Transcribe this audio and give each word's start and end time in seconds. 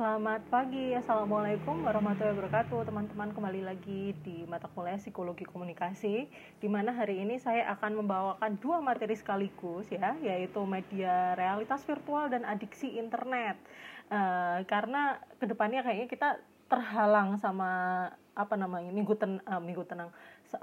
Selamat 0.00 0.40
pagi, 0.48 0.96
Assalamualaikum 0.96 1.84
warahmatullahi 1.84 2.32
wabarakatuh. 2.32 2.88
Teman-teman 2.88 3.36
kembali 3.36 3.68
lagi 3.68 4.16
di 4.24 4.48
mata 4.48 4.64
kuliah 4.72 4.96
Psikologi 4.96 5.44
Komunikasi 5.44 6.24
Di 6.56 6.68
mana 6.72 6.88
hari 6.96 7.20
ini 7.20 7.36
saya 7.36 7.68
akan 7.76 8.00
membawakan 8.00 8.56
dua 8.64 8.80
materi 8.80 9.12
sekaligus 9.12 9.92
ya 9.92 10.16
Yaitu 10.24 10.64
media 10.64 11.36
realitas 11.36 11.84
virtual 11.84 12.32
dan 12.32 12.48
adiksi 12.48 12.96
internet. 12.96 13.60
Uh, 14.08 14.64
Karena 14.64 15.20
ke 15.36 15.44
depannya 15.44 15.84
kayaknya 15.84 16.08
kita 16.08 16.28
terhalang 16.72 17.36
sama 17.36 18.08
apa 18.32 18.56
namanya 18.56 18.96
minggu 18.96 19.20
ten 19.20 19.36
uh, 19.44 19.60
minggu 19.60 19.84
tenang 19.84 20.08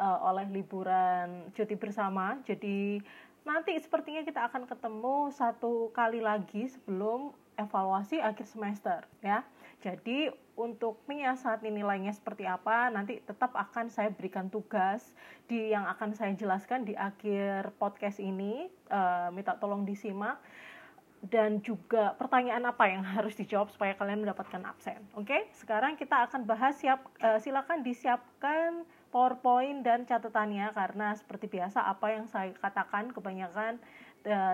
uh, 0.02 0.34
oleh 0.34 0.50
liburan 0.50 1.54
cuti 1.54 1.78
bersama. 1.78 2.42
Jadi 2.42 3.06
nanti 3.46 3.78
sepertinya 3.78 4.26
kita 4.26 4.50
akan 4.50 4.66
ketemu 4.66 5.30
satu 5.30 5.94
kali 5.94 6.26
lagi 6.26 6.74
sebelum 6.74 7.38
evaluasi 7.58 8.22
akhir 8.22 8.48
semester 8.48 9.04
ya. 9.20 9.44
Jadi 9.82 10.34
untuk 10.58 11.06
menyiasati 11.06 11.70
nilainya 11.70 12.10
seperti 12.10 12.50
apa 12.50 12.90
nanti 12.90 13.22
tetap 13.22 13.54
akan 13.54 13.94
saya 13.94 14.10
berikan 14.10 14.50
tugas 14.50 15.14
di 15.46 15.70
yang 15.70 15.86
akan 15.86 16.18
saya 16.18 16.34
jelaskan 16.34 16.82
di 16.82 16.98
akhir 16.98 17.78
podcast 17.78 18.18
ini. 18.18 18.66
Uh, 18.90 19.30
minta 19.36 19.54
tolong 19.60 19.86
disimak 19.86 20.42
dan 21.26 21.66
juga 21.66 22.14
pertanyaan 22.16 22.70
apa 22.70 22.90
yang 22.90 23.02
harus 23.18 23.34
dijawab 23.38 23.74
supaya 23.74 23.98
kalian 23.98 24.22
mendapatkan 24.22 24.62
absen. 24.66 25.02
Oke, 25.18 25.50
sekarang 25.58 25.98
kita 25.98 26.30
akan 26.30 26.46
bahas 26.46 26.78
siap 26.78 27.06
uh, 27.22 27.42
silakan 27.42 27.82
disiapkan 27.82 28.86
PowerPoint 29.10 29.82
dan 29.88 30.04
catatannya 30.04 30.76
karena 30.76 31.16
seperti 31.16 31.48
biasa 31.48 31.80
apa 31.88 32.12
yang 32.12 32.28
saya 32.28 32.52
katakan 32.60 33.16
kebanyakan 33.16 33.80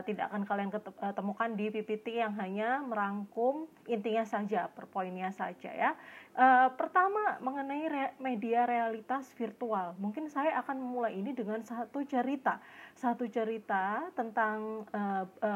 tidak 0.05 0.29
akan 0.29 0.43
kalian 0.45 0.69
eh, 0.69 1.13
temukan 1.13 1.49
di 1.55 1.71
PPT 1.73 2.19
yang 2.21 2.35
hanya 2.37 2.83
merangkum 2.85 3.65
intinya 3.89 4.21
saja, 4.27 4.69
per 4.69 4.85
poinnya 4.85 5.33
saja 5.33 5.71
ya. 5.71 5.91
Uh, 6.33 6.73
pertama 6.73 7.37
mengenai 7.45 8.09
media 8.17 8.65
realitas 8.65 9.29
virtual, 9.37 9.93
mungkin 10.01 10.25
saya 10.33 10.57
akan 10.65 10.81
memulai 10.81 11.13
ini 11.13 11.29
dengan 11.29 11.61
satu 11.61 12.01
cerita, 12.09 12.57
satu 12.97 13.29
cerita 13.29 14.09
tentang 14.17 14.81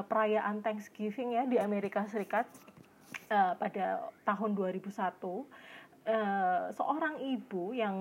perayaan 0.06 0.62
Thanksgiving 0.62 1.34
ya 1.34 1.50
di 1.50 1.58
Amerika 1.58 2.06
Serikat 2.06 2.46
pada 3.58 4.14
tahun 4.22 4.54
2001. 4.54 4.94
Uh, 6.08 6.72
seorang 6.78 7.20
ibu 7.20 7.74
yang 7.76 7.98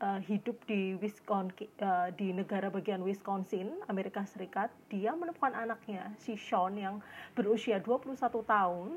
uh, 0.00 0.20
hidup 0.24 0.56
di 0.68 0.96
Wisconsin 0.98 1.68
uh, 1.80 2.12
di 2.12 2.32
negara 2.32 2.68
bagian 2.68 3.00
Wisconsin, 3.00 3.72
Amerika 3.88 4.24
Serikat, 4.28 4.68
dia 4.92 5.12
menemukan 5.16 5.52
anaknya 5.52 6.12
si 6.20 6.36
Sean 6.36 6.76
yang 6.76 7.00
berusia 7.32 7.80
21 7.80 8.16
tahun 8.44 8.90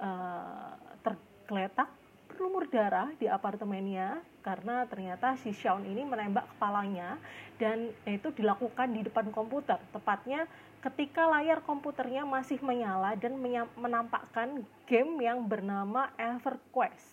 uh, 0.00 0.72
tergeletak 1.00 1.88
berlumur 2.32 2.64
darah 2.72 3.12
di 3.20 3.28
apartemennya 3.28 4.24
karena 4.40 4.88
ternyata 4.88 5.36
si 5.36 5.52
Sean 5.52 5.84
ini 5.84 6.02
menembak 6.02 6.48
kepalanya 6.56 7.20
dan 7.60 7.92
itu 8.08 8.32
dilakukan 8.32 8.88
di 8.96 9.04
depan 9.04 9.28
komputer. 9.30 9.78
Tepatnya 9.92 10.48
ketika 10.82 11.28
layar 11.28 11.62
komputernya 11.62 12.26
masih 12.26 12.58
menyala 12.64 13.14
dan 13.14 13.38
menampakkan 13.78 14.64
game 14.88 15.22
yang 15.22 15.44
bernama 15.46 16.10
EverQuest 16.18 17.11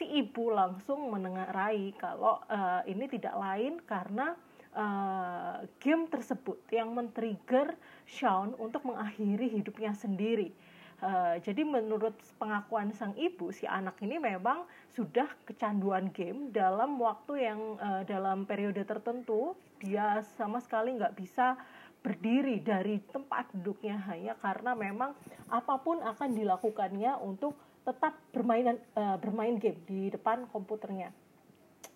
si 0.00 0.08
ibu 0.16 0.48
langsung 0.48 1.12
menengarai 1.12 1.92
kalau 2.00 2.40
uh, 2.48 2.80
ini 2.88 3.04
tidak 3.04 3.36
lain 3.36 3.76
karena 3.84 4.32
uh, 4.72 5.60
game 5.76 6.08
tersebut 6.08 6.56
yang 6.72 6.96
men-trigger 6.96 7.76
Sean 8.08 8.56
untuk 8.56 8.88
mengakhiri 8.88 9.60
hidupnya 9.60 9.92
sendiri. 9.92 10.56
Uh, 11.04 11.36
jadi 11.44 11.68
menurut 11.68 12.16
pengakuan 12.40 12.96
sang 12.96 13.12
ibu, 13.20 13.52
si 13.52 13.68
anak 13.68 14.00
ini 14.00 14.16
memang 14.16 14.64
sudah 14.96 15.28
kecanduan 15.44 16.08
game 16.16 16.48
dalam 16.48 16.96
waktu 16.96 17.52
yang 17.52 17.60
uh, 17.76 18.00
dalam 18.08 18.48
periode 18.48 18.80
tertentu 18.88 19.52
dia 19.84 20.24
sama 20.36 20.64
sekali 20.64 20.96
nggak 20.96 21.12
bisa 21.12 21.60
berdiri 22.00 22.64
dari 22.64 23.00
tempat 23.12 23.52
duduknya 23.52 24.00
hanya 24.08 24.32
karena 24.40 24.72
memang 24.72 25.12
apa 25.52 25.76
pun 25.84 26.00
akan 26.00 26.32
dilakukannya 26.32 27.16
untuk 27.20 27.52
tetap 27.84 28.16
bermain 28.30 28.76
uh, 28.96 29.16
bermain 29.18 29.56
game 29.56 29.80
di 29.88 30.12
depan 30.12 30.46
komputernya. 30.52 31.12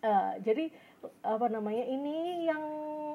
Uh, 0.04 0.36
jadi 0.44 0.68
apa 1.24 1.48
namanya 1.52 1.84
ini 1.84 2.48
yang 2.48 2.64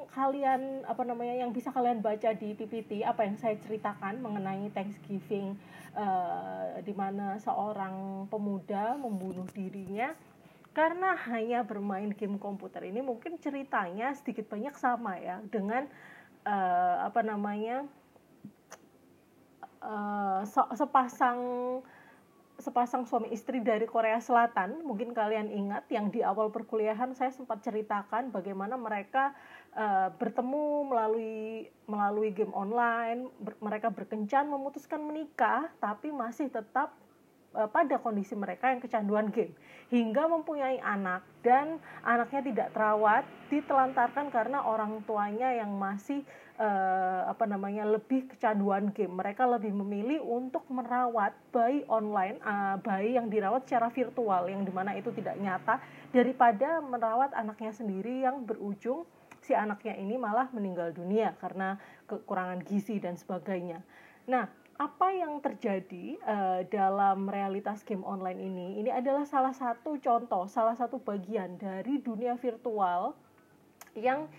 kalian 0.09 0.85
apa 0.85 1.06
namanya 1.06 1.38
yang 1.38 1.53
bisa 1.53 1.69
kalian 1.69 2.02
baca 2.02 2.34
di 2.34 2.53
PPT 2.53 3.06
apa 3.06 3.25
yang 3.25 3.38
saya 3.38 3.57
ceritakan 3.62 4.22
mengenai 4.22 4.69
Thanksgiving 4.74 5.57
uh, 5.94 6.81
di 6.81 6.94
mana 6.94 7.38
seorang 7.41 8.25
pemuda 8.30 8.97
membunuh 8.97 9.46
dirinya 9.53 10.13
karena 10.74 11.18
hanya 11.30 11.66
bermain 11.66 12.13
game 12.13 12.38
komputer 12.38 12.86
ini 12.86 13.01
mungkin 13.01 13.38
ceritanya 13.41 14.13
sedikit 14.13 14.50
banyak 14.50 14.74
sama 14.78 15.18
ya 15.18 15.41
dengan 15.50 15.90
uh, 16.46 17.06
apa 17.06 17.22
namanya 17.25 17.86
uh, 19.81 20.46
sepasang 20.78 21.40
sepasang 22.59 23.08
suami 23.08 23.31
istri 23.31 23.64
dari 23.64 23.88
Korea 23.88 24.20
Selatan, 24.20 24.84
mungkin 24.84 25.16
kalian 25.16 25.47
ingat 25.47 25.88
yang 25.88 26.12
di 26.12 26.20
awal 26.20 26.52
perkuliahan 26.52 27.16
saya 27.16 27.31
sempat 27.31 27.64
ceritakan 27.64 28.36
bagaimana 28.36 28.75
mereka 28.75 29.31
uh, 29.80 30.12
bertemu 30.20 30.84
melalui 30.92 31.72
melalui 31.88 32.36
game 32.36 32.52
online, 32.52 33.31
ber, 33.40 33.56
mereka 33.64 33.88
berkencan 33.88 34.52
memutuskan 34.52 35.00
menikah 35.00 35.72
tapi 35.80 36.12
masih 36.12 36.52
tetap 36.52 36.92
uh, 37.56 37.72
pada 37.72 37.96
kondisi 38.03 38.36
mereka 38.36 38.75
yang 38.75 38.84
kecanduan 38.84 39.31
game. 39.31 39.56
Hingga 39.90 40.28
mempunyai 40.28 40.84
anak 40.84 41.24
dan 41.42 41.80
anaknya 42.03 42.44
tidak 42.44 42.68
terawat 42.75 43.24
ditelantarkan 43.48 44.30
karena 44.36 44.62
orang 44.68 45.02
tuanya 45.08 45.56
yang 45.56 45.72
masih 45.80 46.22
uh, 46.59 47.31
apa 47.31 47.47
namanya 47.47 47.88
lebih 47.88 48.28
kecanduan 48.36 48.92
game. 48.92 49.16
Mereka 49.16 49.47
lebih 49.47 49.72
memilih 49.72 50.20
untuk 50.22 50.68
merawat 50.68 51.34
bayi 51.56 51.88
online, 51.88 52.38
uh, 52.44 52.75
bayi 52.84 53.16
yang 53.16 53.31
dirawat 53.31 53.66
secara 53.66 53.88
virtual 53.90 54.52
yang 54.52 54.68
di 54.68 54.74
mana 54.75 54.94
itu 54.94 55.09
tidak 55.16 55.40
nyata 55.40 55.80
daripada 56.12 56.84
merawat 56.84 57.31
anaknya 57.34 57.72
sendiri 57.72 58.28
yang 58.28 58.44
berujung 58.44 59.08
si 59.40 59.56
anaknya 59.56 59.96
ini 59.98 60.19
malah 60.19 60.52
meninggal 60.52 60.92
dunia 60.92 61.34
karena 61.40 61.80
kekurangan 62.06 62.62
gizi 62.68 63.00
dan 63.00 63.16
sebagainya. 63.16 63.81
Nah, 64.30 64.46
apa 64.80 65.12
yang 65.12 65.44
terjadi 65.44 66.16
uh, 66.24 66.62
dalam 66.68 67.28
realitas 67.28 67.84
game 67.84 68.06
online 68.06 68.40
ini? 68.40 68.68
Ini 68.84 68.96
adalah 68.96 69.28
salah 69.28 69.52
satu 69.52 70.00
contoh, 70.00 70.46
salah 70.48 70.75
satu 70.75 71.02
bagian 71.02 71.59
dari 71.59 72.00
dunia 72.00 72.40
virtual 72.40 73.16
yang 73.98 74.30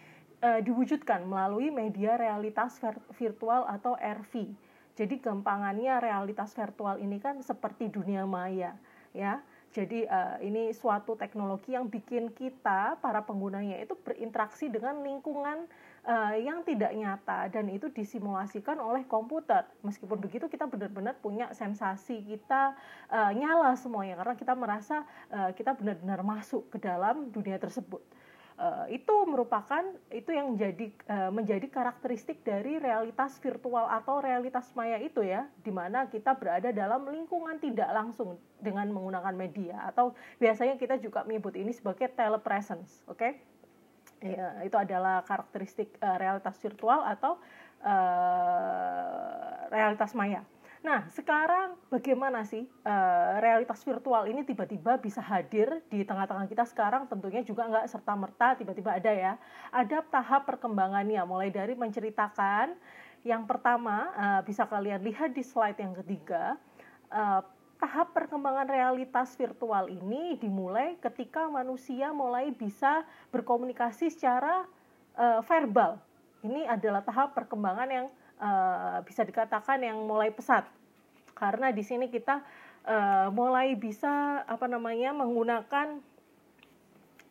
uh, 0.40 0.60
diwujudkan 0.60 1.24
melalui 1.28 1.68
media 1.68 2.16
realitas 2.16 2.80
virtual 3.16 3.64
atau 3.68 3.96
RV. 3.96 4.50
Jadi 4.98 5.14
gampangannya 5.22 5.96
realitas 6.02 6.52
virtual 6.52 7.00
ini 7.00 7.16
kan 7.22 7.40
seperti 7.40 7.88
dunia 7.88 8.28
maya, 8.28 8.76
ya. 9.16 9.40
Jadi 9.70 10.02
uh, 10.02 10.34
ini 10.42 10.74
suatu 10.74 11.14
teknologi 11.14 11.78
yang 11.78 11.86
bikin 11.86 12.34
kita 12.34 12.98
para 12.98 13.22
penggunanya 13.22 13.78
itu 13.78 13.94
berinteraksi 13.94 14.66
dengan 14.66 14.98
lingkungan 14.98 15.70
uh, 16.10 16.34
yang 16.34 16.66
tidak 16.66 16.90
nyata 16.90 17.46
dan 17.54 17.70
itu 17.70 17.86
disimulasikan 17.86 18.82
oleh 18.82 19.06
komputer. 19.06 19.62
Meskipun 19.86 20.18
begitu 20.18 20.50
kita 20.50 20.66
benar-benar 20.66 21.14
punya 21.22 21.54
sensasi 21.54 22.18
kita 22.26 22.74
uh, 23.14 23.30
nyala 23.30 23.78
semuanya 23.78 24.18
karena 24.18 24.34
kita 24.34 24.58
merasa 24.58 25.06
uh, 25.30 25.54
kita 25.54 25.78
benar-benar 25.78 26.26
masuk 26.26 26.66
ke 26.74 26.82
dalam 26.82 27.30
dunia 27.30 27.54
tersebut. 27.62 28.02
Uh, 28.60 28.84
itu 28.92 29.24
merupakan 29.24 29.80
itu 30.12 30.36
yang 30.36 30.52
jadi 30.60 30.92
uh, 31.08 31.32
menjadi 31.32 31.64
karakteristik 31.72 32.44
dari 32.44 32.76
realitas 32.76 33.40
virtual 33.40 33.88
atau 33.88 34.20
realitas 34.20 34.68
maya 34.76 35.00
itu 35.00 35.24
ya 35.24 35.48
di 35.64 35.72
mana 35.72 36.12
kita 36.12 36.36
berada 36.36 36.68
dalam 36.68 37.08
lingkungan 37.08 37.56
tidak 37.56 37.88
langsung 37.88 38.36
dengan 38.60 38.92
menggunakan 38.92 39.32
media. 39.32 39.88
Atau 39.88 40.12
biasanya 40.36 40.76
kita 40.76 41.00
juga 41.00 41.24
menyebut 41.24 41.56
ini 41.56 41.72
sebagai 41.72 42.12
telepresence 42.12 43.00
oke? 43.08 43.16
Okay? 43.16 43.40
ya, 44.20 44.60
itu 44.60 44.76
adalah 44.76 45.24
karakteristik 45.24 45.96
uh, 46.04 46.20
realitas 46.20 46.60
virtual 46.60 47.00
atau 47.00 47.40
uh, 47.80 49.72
realitas 49.72 50.12
maya 50.12 50.44
Nah, 50.80 51.04
sekarang 51.12 51.76
bagaimana 51.92 52.40
sih 52.48 52.64
uh, 52.64 53.36
realitas 53.44 53.84
virtual 53.84 54.24
ini 54.24 54.48
tiba-tiba 54.48 54.96
bisa 54.96 55.20
hadir 55.20 55.84
di 55.92 56.08
tengah-tengah 56.08 56.48
kita 56.48 56.64
sekarang? 56.64 57.04
Tentunya 57.04 57.44
juga 57.44 57.68
nggak 57.68 57.84
serta-merta 57.84 58.56
tiba-tiba 58.56 58.96
ada 58.96 59.12
ya. 59.12 59.32
Ada 59.68 60.00
tahap 60.08 60.48
perkembangannya, 60.48 61.20
mulai 61.28 61.52
dari 61.52 61.76
menceritakan 61.76 62.72
yang 63.28 63.44
pertama 63.44 64.08
uh, 64.16 64.40
bisa 64.40 64.64
kalian 64.64 65.04
lihat 65.04 65.36
di 65.36 65.44
slide 65.44 65.76
yang 65.76 65.92
ketiga. 66.00 66.56
Uh, 67.12 67.44
tahap 67.76 68.16
perkembangan 68.16 68.64
realitas 68.64 69.36
virtual 69.36 69.84
ini 69.92 70.40
dimulai 70.40 70.96
ketika 71.00 71.44
manusia 71.48 72.08
mulai 72.12 72.56
bisa 72.56 73.04
berkomunikasi 73.28 74.08
secara 74.08 74.64
uh, 75.16 75.44
verbal. 75.44 76.00
Ini 76.40 76.64
adalah 76.64 77.04
tahap 77.04 77.36
perkembangan 77.36 77.88
yang 77.92 78.06
uh, 78.40 78.98
bisa 79.04 79.22
dikatakan 79.22 79.84
yang 79.84 80.00
mulai 80.08 80.32
pesat. 80.32 80.66
karena 81.40 81.72
di 81.72 81.80
sini 81.80 82.12
kita 82.12 82.44
uh, 82.84 83.32
mulai 83.32 83.72
bisa 83.80 84.44
apa 84.44 84.68
namanya 84.68 85.16
menggunakan 85.16 86.04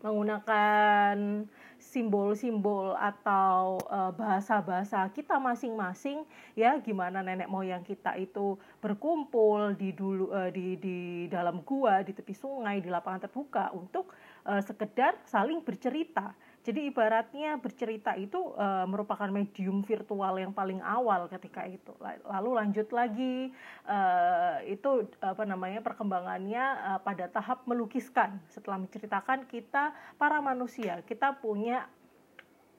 menggunakan 0.02 1.46
simbol-simbol 1.80 2.94
atau 2.96 3.80
uh, 3.88 4.12
bahasa-bahasa 4.16 5.10
kita 5.16 5.40
masing-masing 5.40 6.24
ya 6.54 6.76
gimana 6.80 7.24
nenek 7.24 7.48
moyang 7.48 7.84
kita 7.84 8.16
itu 8.20 8.60
berkumpul 8.84 9.74
di 9.76 9.96
dulu 9.96 10.30
uh, 10.30 10.52
di 10.52 10.76
di 10.80 11.28
dalam 11.32 11.64
gua 11.64 12.04
di 12.04 12.12
tepi 12.12 12.36
sungai 12.36 12.84
di 12.84 12.92
lapangan 12.92 13.28
terbuka 13.28 13.72
untuk 13.76 14.12
uh, 14.48 14.60
sekedar 14.60 15.18
saling 15.28 15.64
bercerita 15.64 16.36
jadi 16.70 16.86
ibaratnya 16.86 17.58
bercerita 17.58 18.14
itu 18.14 18.38
uh, 18.54 18.86
merupakan 18.86 19.26
medium 19.26 19.82
virtual 19.82 20.38
yang 20.38 20.54
paling 20.54 20.78
awal 20.86 21.26
ketika 21.26 21.66
itu. 21.66 21.90
Lalu 22.30 22.50
lanjut 22.62 22.86
lagi 22.94 23.50
uh, 23.90 24.62
itu 24.70 25.10
apa 25.18 25.50
namanya 25.50 25.82
perkembangannya 25.82 26.62
uh, 26.94 27.00
pada 27.02 27.26
tahap 27.26 27.66
melukiskan. 27.66 28.38
Setelah 28.54 28.86
menceritakan 28.86 29.50
kita 29.50 29.98
para 30.22 30.38
manusia 30.46 31.02
kita 31.10 31.34
punya 31.42 31.90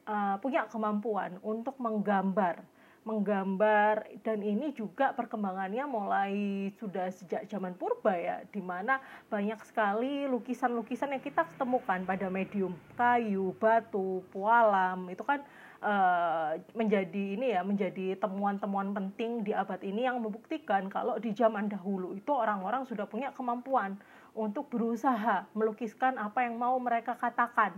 uh, 0.06 0.38
punya 0.38 0.70
kemampuan 0.70 1.42
untuk 1.42 1.74
menggambar 1.82 2.62
menggambar. 3.04 4.06
Dan 4.20 4.44
ini 4.44 4.72
juga 4.76 5.12
perkembangannya 5.16 5.84
mulai 5.88 6.34
sudah 6.76 7.08
sejak 7.08 7.48
zaman 7.48 7.74
purba 7.74 8.12
ya 8.14 8.36
di 8.52 8.60
mana 8.60 9.00
banyak 9.32 9.58
sekali 9.64 10.28
lukisan-lukisan 10.28 11.16
yang 11.16 11.22
kita 11.24 11.48
temukan 11.56 12.04
pada 12.04 12.28
medium 12.28 12.76
kayu, 12.94 13.56
batu, 13.56 14.20
pualam 14.30 15.08
itu 15.08 15.24
kan 15.24 15.40
uh, 15.84 16.56
menjadi 16.76 17.24
ini 17.36 17.56
ya 17.56 17.64
menjadi 17.64 18.16
temuan-temuan 18.20 18.92
penting 18.92 19.44
di 19.44 19.52
abad 19.56 19.80
ini 19.80 20.06
yang 20.06 20.20
membuktikan 20.20 20.86
kalau 20.92 21.16
di 21.16 21.32
zaman 21.32 21.68
dahulu 21.68 22.14
itu 22.14 22.30
orang-orang 22.30 22.84
sudah 22.86 23.08
punya 23.08 23.32
kemampuan 23.32 23.96
untuk 24.36 24.70
berusaha 24.70 25.48
melukiskan 25.56 26.16
apa 26.20 26.46
yang 26.46 26.54
mau 26.54 26.78
mereka 26.78 27.18
katakan 27.18 27.74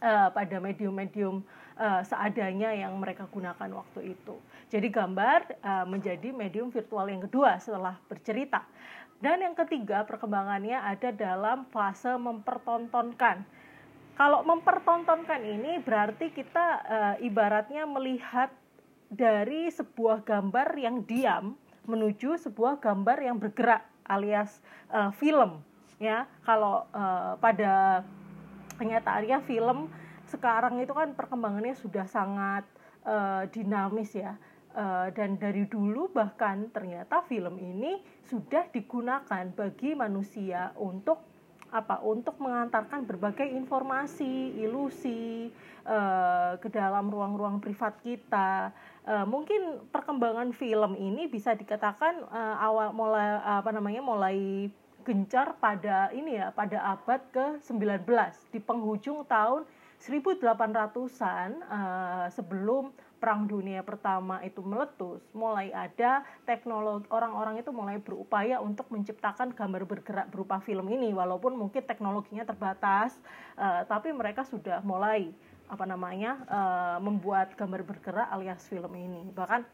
uh, 0.00 0.28
pada 0.32 0.56
medium-medium 0.58 1.44
uh, 1.78 2.02
seadanya 2.02 2.72
yang 2.74 2.96
mereka 2.98 3.28
gunakan 3.30 3.70
waktu 3.70 4.16
itu. 4.16 4.34
Jadi 4.70 4.88
gambar 4.88 5.60
uh, 5.60 5.86
menjadi 5.86 6.30
medium 6.34 6.70
virtual 6.70 7.06
yang 7.10 7.22
kedua 7.22 7.58
setelah 7.58 7.98
bercerita. 8.06 8.64
Dan 9.20 9.44
yang 9.44 9.52
ketiga 9.52 10.08
perkembangannya 10.08 10.80
ada 10.80 11.12
dalam 11.12 11.68
fase 11.68 12.16
mempertontonkan. 12.16 13.44
Kalau 14.16 14.40
mempertontonkan 14.44 15.44
ini 15.44 15.80
berarti 15.84 16.32
kita 16.32 16.66
uh, 16.84 17.14
ibaratnya 17.20 17.84
melihat 17.84 18.48
dari 19.10 19.68
sebuah 19.68 20.24
gambar 20.24 20.72
yang 20.78 21.02
diam 21.04 21.58
menuju 21.84 22.38
sebuah 22.38 22.78
gambar 22.78 23.18
yang 23.20 23.36
bergerak 23.36 23.82
alias 24.06 24.62
uh, 24.94 25.10
film 25.18 25.60
ya. 26.00 26.24
Kalau 26.46 26.86
uh, 26.94 27.36
pada 27.42 28.06
kenyataannya 28.80 29.38
film 29.44 29.92
sekarang 30.30 30.78
itu 30.78 30.94
kan 30.94 31.12
perkembangannya 31.18 31.74
sudah 31.74 32.06
sangat 32.06 32.62
uh, 33.04 33.44
dinamis 33.50 34.14
ya. 34.14 34.38
Uh, 34.70 35.10
dan 35.18 35.34
dari 35.34 35.66
dulu 35.66 36.14
bahkan 36.14 36.70
ternyata 36.70 37.26
film 37.26 37.58
ini 37.58 37.98
sudah 38.30 38.70
digunakan 38.70 39.50
bagi 39.50 39.98
manusia 39.98 40.70
untuk 40.78 41.26
apa 41.70 42.02
untuk 42.02 42.38
mengantarkan 42.38 43.02
berbagai 43.06 43.46
informasi, 43.46 44.58
ilusi 44.58 45.50
uh, 45.86 46.58
ke 46.58 46.70
dalam 46.70 47.10
ruang-ruang 47.10 47.58
privat 47.58 47.98
kita. 48.02 48.74
Uh, 49.06 49.26
mungkin 49.26 49.82
perkembangan 49.90 50.54
film 50.54 50.94
ini 50.98 51.26
bisa 51.26 51.54
dikatakan 51.58 52.22
uh, 52.30 52.56
awal 52.62 52.94
mulai 52.94 53.42
apa 53.42 53.70
namanya 53.74 54.02
mulai 54.02 54.70
gencar 55.02 55.56
pada 55.56 56.12
ini 56.12 56.36
ya 56.36 56.52
pada 56.52 56.94
abad 56.94 57.20
ke-19 57.32 58.04
di 58.52 58.60
penghujung 58.60 59.24
tahun 59.24 59.64
1800-an 60.00 61.50
uh, 61.60 61.76
eh, 61.76 62.26
sebelum 62.32 62.88
Perang 63.20 63.44
Dunia 63.44 63.84
Pertama 63.84 64.40
itu 64.40 64.64
meletus, 64.64 65.20
mulai 65.36 65.68
ada 65.76 66.24
teknologi 66.48 67.04
orang-orang 67.12 67.60
itu 67.60 67.68
mulai 67.68 68.00
berupaya 68.00 68.64
untuk 68.64 68.88
menciptakan 68.88 69.52
gambar 69.52 69.84
bergerak 69.84 70.32
berupa 70.32 70.56
film 70.64 70.88
ini, 70.88 71.12
walaupun 71.12 71.52
mungkin 71.52 71.84
teknologinya 71.84 72.48
terbatas, 72.48 73.20
uh, 73.60 73.84
tapi 73.84 74.08
mereka 74.16 74.48
sudah 74.48 74.80
mulai 74.80 75.28
apa 75.68 75.84
namanya 75.84 76.40
uh, 76.48 76.98
membuat 77.04 77.52
gambar 77.60 77.84
bergerak 77.84 78.32
alias 78.32 78.64
film 78.72 78.90
ini. 78.96 79.28
Bahkan 79.36 79.68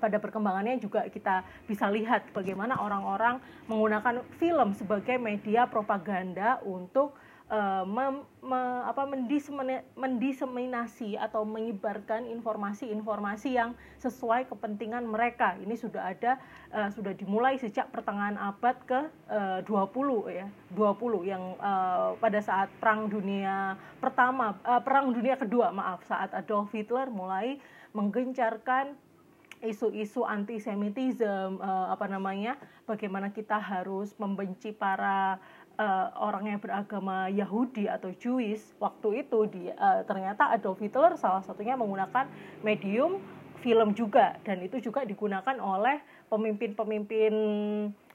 pada 0.00 0.16
perkembangannya 0.16 0.80
juga 0.80 1.04
kita 1.10 1.42
bisa 1.68 1.90
lihat 1.92 2.32
bagaimana 2.32 2.78
orang-orang 2.78 3.42
menggunakan 3.66 4.24
film 4.40 4.72
sebagai 4.72 5.18
media 5.18 5.66
propaganda 5.66 6.62
untuk 6.62 7.12
uh, 7.50 7.84
mem, 7.84 8.22
me, 8.40 8.60
apa, 8.86 9.04
mendiseminasi 9.98 11.18
atau 11.18 11.42
menyebarkan 11.42 12.30
informasi-informasi 12.30 13.58
yang 13.58 13.74
sesuai 13.98 14.46
kepentingan 14.48 15.04
mereka. 15.04 15.58
Ini 15.58 15.74
sudah 15.74 16.14
ada 16.14 16.38
uh, 16.72 16.88
sudah 16.94 17.12
dimulai 17.12 17.58
sejak 17.58 17.90
pertengahan 17.90 18.38
abad 18.38 18.76
ke 18.86 19.00
uh, 19.28 19.60
20 19.66 20.38
ya, 20.38 20.46
20 20.72 21.26
yang 21.26 21.58
uh, 21.58 22.14
pada 22.16 22.38
saat 22.40 22.70
Perang 22.78 23.10
Dunia 23.10 23.74
Pertama, 23.98 24.56
uh, 24.64 24.80
Perang 24.80 25.12
Dunia 25.12 25.36
Kedua, 25.36 25.74
maaf, 25.74 26.06
saat 26.06 26.32
Adolf 26.32 26.72
Hitler 26.72 27.10
mulai 27.10 27.58
menggencarkan 27.92 28.94
isu-isu 29.60 30.24
antisemitisme 30.24 31.60
apa 31.60 32.08
namanya 32.08 32.56
bagaimana 32.88 33.28
kita 33.28 33.60
harus 33.60 34.16
membenci 34.16 34.72
para 34.72 35.36
uh, 35.80 36.06
orang 36.20 36.52
yang 36.52 36.60
beragama 36.60 37.32
Yahudi 37.32 37.88
atau 37.88 38.12
Jewish 38.20 38.60
waktu 38.76 39.24
itu 39.24 39.48
di 39.48 39.72
uh, 39.72 40.04
ternyata 40.04 40.52
Adolf 40.52 40.78
Hitler 40.84 41.16
salah 41.16 41.40
satunya 41.40 41.74
menggunakan 41.80 42.28
medium 42.60 43.24
film 43.64 43.96
juga 43.96 44.36
dan 44.44 44.60
itu 44.60 44.80
juga 44.80 45.04
digunakan 45.04 45.56
oleh 45.60 46.00
pemimpin-pemimpin 46.28 47.32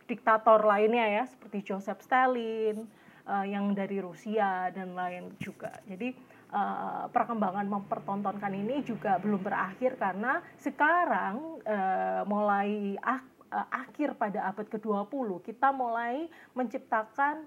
diktator 0.05 0.61
lainnya 0.61 1.21
ya 1.21 1.23
seperti 1.25 1.65
Joseph 1.65 2.01
Stalin 2.05 2.85
uh, 3.25 3.45
yang 3.45 3.73
dari 3.73 3.97
Rusia 3.97 4.69
dan 4.69 4.93
lain 4.93 5.33
juga. 5.41 5.81
Jadi 5.89 6.13
uh, 6.53 7.09
perkembangan 7.09 7.65
mempertontonkan 7.65 8.53
ini 8.53 8.85
juga 8.85 9.17
belum 9.17 9.41
berakhir 9.41 9.97
karena 9.97 10.41
sekarang 10.61 11.61
uh, 11.65 12.21
mulai 12.29 12.97
ak 13.01 13.34
akhir 13.51 14.17
pada 14.19 14.49
abad 14.49 14.67
ke-20 14.67 15.41
kita 15.45 15.69
mulai 15.71 16.27
menciptakan 16.57 17.45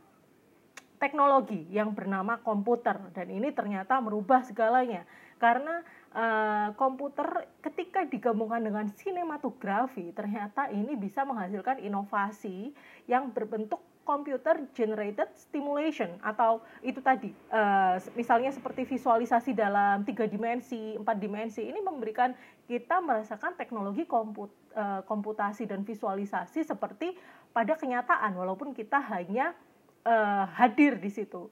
teknologi 0.98 1.64
yang 1.70 1.94
bernama 1.94 2.42
komputer. 2.42 2.98
Dan 3.14 3.30
ini 3.30 3.54
ternyata 3.54 4.02
merubah 4.02 4.42
segalanya. 4.42 5.06
Karena 5.38 5.80
uh, 6.12 6.74
komputer 6.74 7.46
ketika 7.62 8.02
digabungkan 8.02 8.58
dengan 8.58 8.90
sinematografi 8.90 10.10
ternyata 10.10 10.66
ini 10.74 10.98
bisa 10.98 11.22
menghasilkan 11.22 11.78
inovasi 11.78 12.74
yang 13.06 13.30
berbentuk 13.30 13.78
computer 14.02 14.66
generated 14.74 15.30
stimulation. 15.38 16.10
Atau 16.26 16.58
itu 16.82 16.98
tadi 16.98 17.30
uh, 17.54 18.02
misalnya 18.18 18.50
seperti 18.50 18.82
visualisasi 18.82 19.54
dalam 19.54 20.02
tiga 20.02 20.26
dimensi 20.26 20.98
empat 20.98 21.16
dimensi 21.22 21.62
ini 21.62 21.78
memberikan 21.78 22.34
kita 22.68 23.00
merasakan 23.00 23.56
teknologi 23.56 24.04
komput, 24.04 24.52
uh, 24.76 25.00
komputasi 25.08 25.64
dan 25.64 25.88
visualisasi 25.88 26.60
seperti 26.68 27.16
pada 27.56 27.72
kenyataan 27.80 28.36
walaupun 28.36 28.76
kita 28.76 29.00
hanya 29.08 29.56
uh, 30.04 30.44
hadir 30.52 31.00
di 31.00 31.08
situ. 31.08 31.48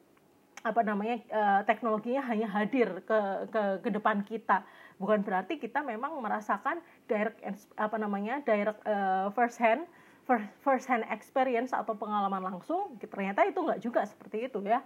Apa 0.61 0.85
namanya 0.85 1.16
uh, 1.32 1.61
teknologinya 1.64 2.20
hanya 2.28 2.52
hadir 2.52 3.00
ke 3.08 3.49
ke 3.49 3.62
ke 3.80 3.88
depan 3.88 4.20
kita. 4.28 4.61
Bukan 5.00 5.25
berarti 5.25 5.56
kita 5.56 5.80
memang 5.80 6.20
merasakan 6.20 6.85
direct 7.08 7.40
apa 7.80 7.96
namanya 7.96 8.44
direct 8.44 8.85
uh, 8.85 9.32
first 9.32 9.56
hand 9.56 9.88
first, 10.28 10.44
first 10.61 10.85
hand 10.85 11.08
experience 11.08 11.73
atau 11.73 11.96
pengalaman 11.96 12.44
langsung. 12.44 12.92
Ternyata 13.00 13.49
itu 13.49 13.64
enggak 13.64 13.80
juga 13.80 14.04
seperti 14.04 14.52
itu 14.52 14.61
ya 14.68 14.85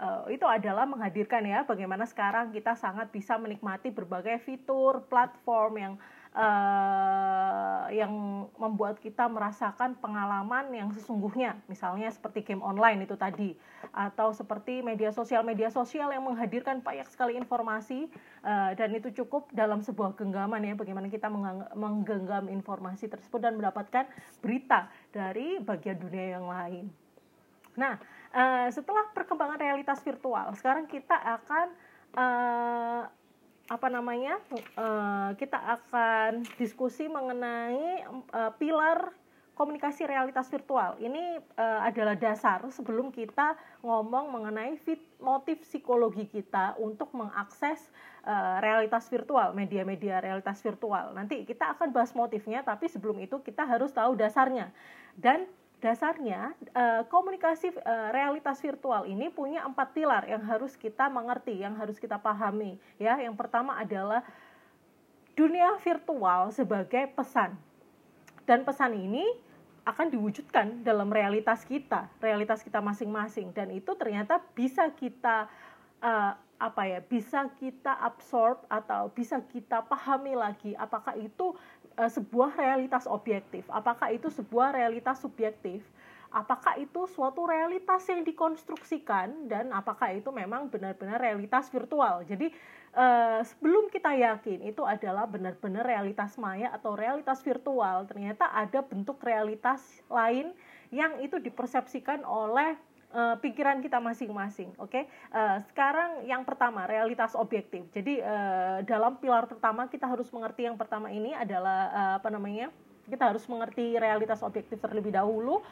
uh, 0.00 0.24
itu 0.32 0.48
adalah 0.48 0.88
menghadirkan 0.88 1.44
ya 1.44 1.62
bagaimana 1.68 2.08
sekarang 2.08 2.50
kita 2.50 2.72
sangat 2.74 3.12
bisa 3.12 3.36
menikmati 3.36 3.92
berbagai 3.92 4.40
fitur 4.42 5.04
platform 5.06 5.72
yang 5.76 5.94
uh, 6.34 7.86
yang 7.92 8.12
membuat 8.56 8.98
kita 9.02 9.26
merasakan 9.26 9.98
pengalaman 9.98 10.70
yang 10.70 10.88
sesungguhnya. 10.94 11.58
Misalnya 11.66 12.08
seperti 12.10 12.46
game 12.46 12.64
online 12.64 13.04
itu 13.04 13.14
tadi 13.18 13.54
atau 13.90 14.30
seperti 14.30 14.80
media 14.86 15.10
sosial 15.10 15.42
media 15.42 15.68
sosial 15.72 16.14
yang 16.14 16.22
menghadirkan 16.22 16.78
banyak 16.80 17.08
sekali 17.10 17.34
informasi 17.34 18.06
uh, 18.46 18.72
dan 18.78 18.94
itu 18.94 19.10
cukup 19.22 19.50
dalam 19.50 19.82
sebuah 19.82 20.14
genggaman 20.14 20.62
ya 20.62 20.74
bagaimana 20.78 21.10
kita 21.10 21.26
menggenggam 21.74 22.46
informasi 22.46 23.10
tersebut 23.10 23.40
dan 23.42 23.58
mendapatkan 23.58 24.06
berita 24.38 24.86
dari 25.10 25.58
bagian 25.58 25.98
dunia 25.98 26.38
yang 26.38 26.46
lain. 26.46 26.86
Nah 27.74 27.98
uh, 28.34 28.68
setelah 28.70 29.10
perkembangan 29.14 29.58
realitas 29.58 30.00
virtual 30.02 30.54
sekarang 30.56 30.86
kita 30.90 31.14
akan 31.14 31.66
uh, 32.16 33.02
apa 33.70 33.86
namanya 33.86 34.42
uh, 34.74 35.30
kita 35.38 35.54
akan 35.54 36.42
diskusi 36.58 37.06
mengenai 37.06 38.02
uh, 38.34 38.50
pilar 38.58 39.14
komunikasi 39.60 40.08
realitas 40.08 40.48
virtual. 40.48 40.96
Ini 40.96 41.36
uh, 41.60 41.84
adalah 41.84 42.16
dasar 42.16 42.64
sebelum 42.72 43.12
kita 43.12 43.60
ngomong 43.84 44.32
mengenai 44.32 44.80
fit, 44.80 45.04
motif 45.20 45.60
psikologi 45.68 46.24
kita 46.24 46.80
untuk 46.80 47.12
mengakses 47.12 47.76
uh, 48.24 48.56
realitas 48.64 49.04
virtual, 49.12 49.52
media-media 49.52 50.24
realitas 50.24 50.64
virtual. 50.64 51.12
Nanti 51.12 51.44
kita 51.44 51.76
akan 51.76 51.92
bahas 51.92 52.16
motifnya, 52.16 52.64
tapi 52.64 52.88
sebelum 52.88 53.20
itu 53.20 53.36
kita 53.44 53.68
harus 53.68 53.92
tahu 53.92 54.16
dasarnya. 54.16 54.72
Dan 55.12 55.44
dasarnya 55.80 56.52
uh, 56.76 57.02
komunikasi 57.08 57.72
uh, 57.72 58.12
realitas 58.12 58.60
virtual 58.60 59.08
ini 59.08 59.32
punya 59.32 59.64
empat 59.64 59.96
pilar 59.96 60.28
yang 60.28 60.44
harus 60.44 60.76
kita 60.76 61.08
mengerti, 61.08 61.56
yang 61.56 61.72
harus 61.80 61.96
kita 61.96 62.20
pahami. 62.20 62.76
Ya, 63.00 63.16
yang 63.16 63.32
pertama 63.32 63.80
adalah 63.80 64.20
dunia 65.32 65.80
virtual 65.80 66.52
sebagai 66.52 67.08
pesan. 67.16 67.56
Dan 68.44 68.68
pesan 68.68 68.92
ini 68.92 69.24
akan 69.88 70.12
diwujudkan 70.12 70.84
dalam 70.84 71.08
realitas 71.08 71.64
kita, 71.64 72.12
realitas 72.20 72.60
kita 72.60 72.84
masing-masing 72.84 73.50
dan 73.56 73.72
itu 73.72 73.96
ternyata 73.96 74.38
bisa 74.52 74.92
kita 74.92 75.48
uh, 76.04 76.36
apa 76.60 76.82
ya, 76.84 77.00
bisa 77.00 77.48
kita 77.56 77.96
absorb 78.04 78.60
atau 78.68 79.08
bisa 79.08 79.40
kita 79.48 79.80
pahami 79.88 80.36
lagi 80.36 80.76
apakah 80.76 81.16
itu 81.16 81.56
uh, 82.00 82.08
sebuah 82.08 82.56
realitas 82.56 83.04
objektif, 83.04 83.68
apakah 83.68 84.08
itu 84.08 84.32
sebuah 84.32 84.72
realitas 84.72 85.20
subjektif? 85.20 85.84
Apakah 86.30 86.78
itu 86.78 87.10
suatu 87.10 87.42
realitas 87.42 88.06
yang 88.06 88.22
dikonstruksikan? 88.22 89.50
Dan 89.50 89.74
apakah 89.74 90.14
itu 90.14 90.30
memang 90.30 90.70
benar-benar 90.70 91.18
realitas 91.18 91.66
virtual. 91.74 92.22
Jadi 92.22 92.54
uh, 92.94 93.42
sebelum 93.42 93.90
kita 93.90 94.14
yakin 94.14 94.62
itu 94.62 94.86
adalah 94.86 95.26
benar-benar 95.26 95.82
realitas 95.82 96.38
maya 96.38 96.70
atau 96.70 96.94
realitas 96.94 97.42
virtual, 97.42 98.06
ternyata 98.06 98.46
ada 98.54 98.78
bentuk 98.78 99.18
realitas 99.26 99.82
lain 100.06 100.54
yang 100.94 101.18
itu 101.18 101.42
dipersepsikan 101.42 102.22
oleh 102.22 102.78
uh, 103.14 103.36
pikiran 103.38 103.82
kita 103.82 103.98
masing-masing. 103.98 104.74
Oke, 104.78 105.04
okay? 105.04 105.04
uh, 105.34 105.62
sekarang 105.70 106.24
yang 106.26 106.42
pertama 106.42 106.86
realitas 106.86 107.34
objektif. 107.38 107.86
Jadi 107.94 108.22
uh, 108.22 108.82
dalam 108.86 109.18
pilar 109.18 109.46
pertama 109.46 109.86
kita 109.86 110.06
harus 110.06 110.30
mengerti 110.30 110.66
yang 110.66 110.78
pertama 110.78 111.10
ini 111.10 111.34
adalah 111.34 111.80
uh, 111.90 112.12
apa 112.22 112.28
namanya? 112.30 112.70
Kita 113.10 113.30
harus 113.34 113.42
mengerti 113.50 113.98
realitas 113.98 114.38
objektif 114.40 114.78
terlebih 114.78 115.10
dahulu 115.10 115.62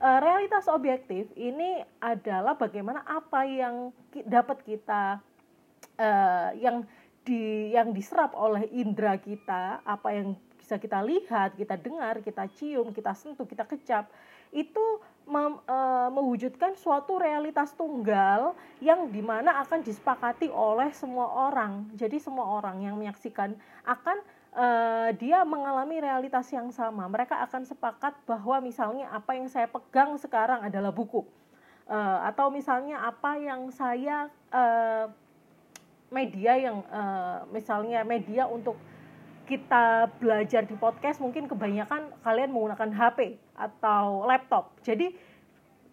uh, 0.00 0.18
realitas 0.20 0.68
objektif 0.68 1.28
ini 1.36 1.84
adalah 2.00 2.56
bagaimana 2.56 3.04
apa 3.04 3.44
yang 3.44 3.92
dapat 4.24 4.60
kita 4.64 5.20
uh, 6.00 6.50
yang 6.56 6.84
di 7.26 7.74
yang 7.74 7.90
diserap 7.90 8.38
oleh 8.38 8.70
indera 8.70 9.18
kita, 9.18 9.82
apa 9.82 10.08
yang 10.14 10.38
bisa 10.54 10.78
kita 10.78 11.02
lihat, 11.02 11.58
kita 11.58 11.74
dengar, 11.78 12.22
kita 12.22 12.46
cium, 12.54 12.94
kita 12.94 13.14
sentuh, 13.18 13.46
kita 13.46 13.66
kecap, 13.66 14.10
itu 14.54 15.02
mem, 15.26 15.58
e, 15.66 15.78
mewujudkan 16.14 16.78
suatu 16.78 17.18
realitas 17.18 17.74
tunggal 17.74 18.54
yang 18.78 19.10
di 19.10 19.20
mana 19.20 19.58
akan 19.66 19.82
disepakati 19.82 20.48
oleh 20.48 20.94
semua 20.94 21.50
orang. 21.50 21.90
Jadi 21.98 22.22
semua 22.22 22.46
orang 22.56 22.80
yang 22.86 22.94
menyaksikan 22.94 23.58
akan 23.82 24.18
uh, 24.56 25.08
dia 25.20 25.44
mengalami 25.44 26.00
realitas 26.00 26.48
yang 26.50 26.72
sama. 26.72 27.06
Mereka 27.06 27.36
akan 27.46 27.62
sepakat 27.68 28.16
bahwa 28.24 28.58
misalnya 28.64 29.12
apa 29.12 29.36
yang 29.36 29.46
saya 29.46 29.68
pegang 29.68 30.16
sekarang 30.16 30.64
adalah 30.64 30.90
buku, 30.90 31.22
uh, 31.86 32.18
atau 32.26 32.48
misalnya 32.48 33.04
apa 33.04 33.36
yang 33.36 33.68
saya 33.70 34.32
uh, 34.50 35.06
media 36.08 36.52
yang 36.56 36.80
uh, 36.88 37.44
misalnya 37.52 38.02
media 38.02 38.48
untuk 38.48 38.78
kita 39.46 40.10
belajar 40.18 40.66
di 40.66 40.74
podcast 40.74 41.22
mungkin 41.22 41.46
kebanyakan 41.46 42.10
kalian 42.26 42.50
menggunakan 42.50 42.90
HP 42.90 43.38
atau 43.54 44.26
laptop. 44.26 44.74
Jadi 44.82 45.14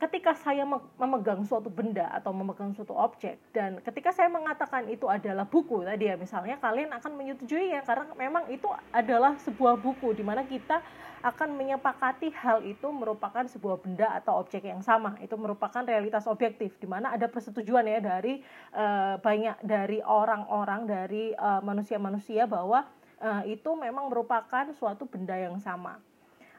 ketika 0.04 0.36
saya 0.36 0.68
memegang 1.00 1.48
suatu 1.48 1.72
benda 1.72 2.12
atau 2.12 2.36
memegang 2.36 2.76
suatu 2.76 2.92
objek 2.92 3.40
dan 3.56 3.80
ketika 3.80 4.12
saya 4.12 4.28
mengatakan 4.28 4.92
itu 4.92 5.08
adalah 5.08 5.48
buku 5.48 5.80
tadi 5.88 6.12
ya 6.12 6.20
misalnya 6.20 6.60
kalian 6.60 6.92
akan 6.92 7.16
menyetujui 7.16 7.72
ya 7.72 7.80
karena 7.88 8.12
memang 8.20 8.52
itu 8.52 8.68
adalah 8.92 9.40
sebuah 9.40 9.80
buku 9.80 10.12
di 10.12 10.24
mana 10.26 10.44
kita 10.44 10.84
akan 11.24 11.56
menyepakati 11.56 12.36
hal 12.36 12.68
itu 12.68 12.84
merupakan 12.92 13.48
sebuah 13.48 13.80
benda 13.80 14.12
atau 14.20 14.44
objek 14.44 14.68
yang 14.68 14.84
sama 14.84 15.16
itu 15.24 15.40
merupakan 15.40 15.80
realitas 15.88 16.28
objektif 16.28 16.76
di 16.84 16.88
mana 16.90 17.16
ada 17.16 17.32
persetujuan 17.32 17.88
ya 17.88 18.04
dari 18.04 18.44
uh, 18.76 19.16
banyak 19.24 19.56
dari 19.64 20.04
orang-orang 20.04 20.84
dari 20.84 21.32
eh, 21.32 21.62
manusia-manusia 21.64 22.44
bahwa 22.44 22.84
uh, 23.24 23.44
itu 23.48 23.72
memang 23.80 24.12
merupakan 24.12 24.68
suatu 24.76 25.08
benda 25.08 25.40
yang 25.40 25.56
sama 25.64 25.98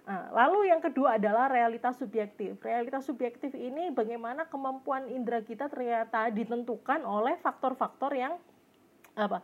Nah, 0.04 0.28
lalu 0.37 0.68
yang 0.68 0.85
kedua 0.85 1.16
adalah 1.16 1.49
realitas 1.49 1.97
subjektif. 1.97 2.61
Realitas 2.61 3.09
subjektif 3.09 3.56
ini 3.56 3.88
bagaimana 3.88 4.44
kemampuan 4.52 5.09
indera 5.09 5.40
kita 5.40 5.73
ternyata 5.73 6.28
ditentukan 6.28 7.00
oleh 7.09 7.40
faktor-faktor 7.40 8.12
yang 8.12 8.37
apa? 9.16 9.40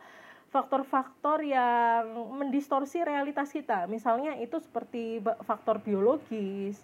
Faktor-faktor 0.53 1.41
yang 1.41 2.29
mendistorsi 2.37 3.01
realitas 3.01 3.49
kita. 3.49 3.89
Misalnya 3.89 4.37
itu 4.37 4.61
seperti 4.61 5.17
faktor 5.41 5.81
biologis, 5.81 6.77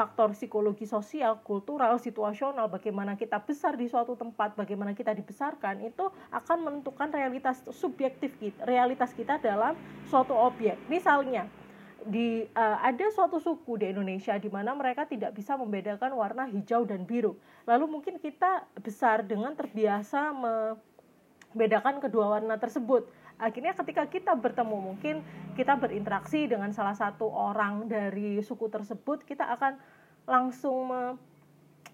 faktor 0.00 0.32
psikologi 0.32 0.88
sosial, 0.88 1.44
kultural, 1.44 2.00
situasional, 2.00 2.72
bagaimana 2.72 3.20
kita 3.20 3.36
besar 3.44 3.76
di 3.76 3.84
suatu 3.84 4.16
tempat, 4.16 4.56
bagaimana 4.56 4.96
kita 4.96 5.12
dibesarkan, 5.12 5.84
itu 5.84 6.08
akan 6.32 6.58
menentukan 6.64 7.12
realitas 7.12 7.60
subjektif 7.68 8.32
kita, 8.40 8.64
realitas 8.64 9.12
kita 9.12 9.36
dalam 9.36 9.76
suatu 10.08 10.32
objek. 10.32 10.80
Misalnya, 10.88 11.44
di 12.00 12.48
uh, 12.56 12.80
ada 12.80 13.12
suatu 13.12 13.36
suku 13.36 13.76
di 13.76 13.92
Indonesia 13.92 14.32
di 14.40 14.48
mana 14.48 14.72
mereka 14.72 15.04
tidak 15.04 15.36
bisa 15.36 15.52
membedakan 15.60 16.16
warna 16.16 16.48
hijau 16.48 16.88
dan 16.88 17.04
biru. 17.04 17.36
Lalu 17.68 18.00
mungkin 18.00 18.16
kita 18.16 18.64
besar 18.80 19.20
dengan 19.20 19.52
terbiasa 19.52 20.32
membedakan 20.32 22.00
kedua 22.00 22.40
warna 22.40 22.56
tersebut. 22.56 23.04
Akhirnya 23.40 23.72
ketika 23.72 24.04
kita 24.06 24.32
bertemu 24.36 24.76
mungkin 24.92 25.24
kita 25.56 25.74
berinteraksi 25.80 26.44
dengan 26.46 26.70
salah 26.76 26.94
satu 26.94 27.26
orang 27.26 27.88
dari 27.88 28.38
suku 28.44 28.68
tersebut, 28.68 29.24
kita 29.24 29.48
akan 29.56 29.80
langsung 30.28 30.92
me, 30.92 31.02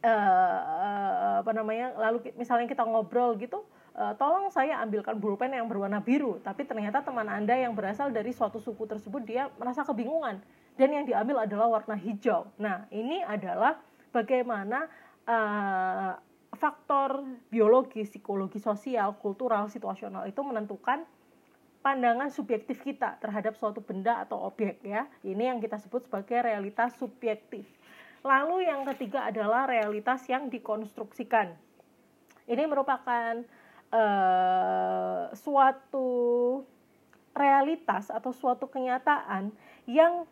uh, 0.02 1.40
apa 1.40 1.50
namanya? 1.54 1.94
Lalu 1.96 2.34
misalnya 2.34 2.66
kita 2.66 2.82
ngobrol 2.82 3.38
gitu, 3.38 3.62
uh, 3.96 4.12
tolong 4.20 4.52
saya 4.52 4.78
ambilkan 4.84 5.16
pulpen 5.16 5.56
yang 5.56 5.66
berwarna 5.66 5.98
biru 6.04 6.38
tapi 6.44 6.68
ternyata 6.68 7.00
teman 7.02 7.26
anda 7.26 7.56
yang 7.56 7.72
berasal 7.72 8.12
dari 8.12 8.30
suatu 8.30 8.60
suku 8.60 8.84
tersebut 8.84 9.24
dia 9.24 9.48
merasa 9.56 9.82
kebingungan 9.82 10.38
dan 10.76 10.88
yang 10.92 11.04
diambil 11.08 11.42
adalah 11.48 11.80
warna 11.80 11.96
hijau 11.96 12.46
nah 12.60 12.84
ini 12.92 13.24
adalah 13.24 13.80
bagaimana 14.12 14.86
uh, 15.24 16.12
faktor 16.56 17.24
biologi 17.48 18.04
psikologi 18.04 18.60
sosial 18.60 19.16
kultural 19.18 19.68
situasional 19.68 20.28
itu 20.28 20.40
menentukan 20.44 21.04
pandangan 21.86 22.34
subjektif 22.34 22.82
kita 22.82 23.14
terhadap 23.22 23.54
suatu 23.54 23.78
benda 23.78 24.26
atau 24.26 24.42
objek 24.42 24.82
ya 24.82 25.06
ini 25.22 25.46
yang 25.46 25.62
kita 25.62 25.78
sebut 25.78 26.02
sebagai 26.10 26.42
realitas 26.42 26.98
subjektif 26.98 27.62
lalu 28.26 28.66
yang 28.66 28.82
ketiga 28.90 29.30
adalah 29.30 29.70
realitas 29.70 30.26
yang 30.26 30.50
dikonstruksikan 30.50 31.54
ini 32.50 32.66
merupakan 32.66 33.46
uh, 33.94 35.30
suatu 35.30 36.08
realitas 37.36 38.10
atau 38.10 38.32
suatu 38.32 38.66
kenyataan 38.66 39.52
yang 39.86 40.24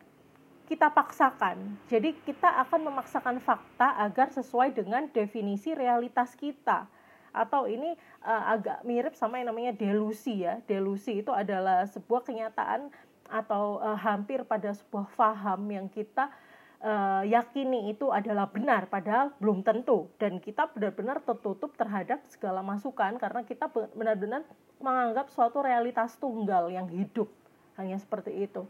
kita 0.65 0.89
paksakan. 0.89 1.77
Jadi 1.85 2.17
kita 2.25 2.49
akan 2.65 2.89
memaksakan 2.89 3.37
fakta 3.37 4.01
agar 4.01 4.33
sesuai 4.33 4.73
dengan 4.73 5.05
definisi 5.13 5.77
realitas 5.77 6.33
kita. 6.33 6.89
Atau 7.35 7.67
ini 7.67 7.91
uh, 8.23 8.43
agak 8.55 8.87
mirip 8.87 9.11
sama 9.19 9.43
yang 9.43 9.51
namanya 9.51 9.75
delusi 9.75 10.47
ya. 10.47 10.63
Delusi 10.63 11.19
itu 11.19 11.35
adalah 11.35 11.83
sebuah 11.83 12.23
kenyataan 12.23 12.87
atau 13.27 13.83
uh, 13.83 13.99
hampir 13.99 14.47
pada 14.47 14.71
sebuah 14.71 15.11
faham 15.19 15.67
yang 15.67 15.91
kita 15.91 16.31
uh, 16.79 17.27
yakini 17.27 17.91
itu 17.91 18.07
adalah 18.15 18.47
benar 18.47 18.87
padahal 18.87 19.35
belum 19.43 19.67
tentu. 19.67 20.07
Dan 20.15 20.39
kita 20.39 20.71
benar-benar 20.71 21.19
tertutup 21.27 21.75
terhadap 21.75 22.23
segala 22.31 22.63
masukan 22.63 23.19
karena 23.19 23.43
kita 23.43 23.67
benar-benar 23.69 24.47
menganggap 24.79 25.27
suatu 25.27 25.59
realitas 25.59 26.15
tunggal 26.15 26.71
yang 26.71 26.87
hidup. 26.87 27.27
Hanya 27.75 27.99
seperti 27.99 28.47
itu. 28.47 28.63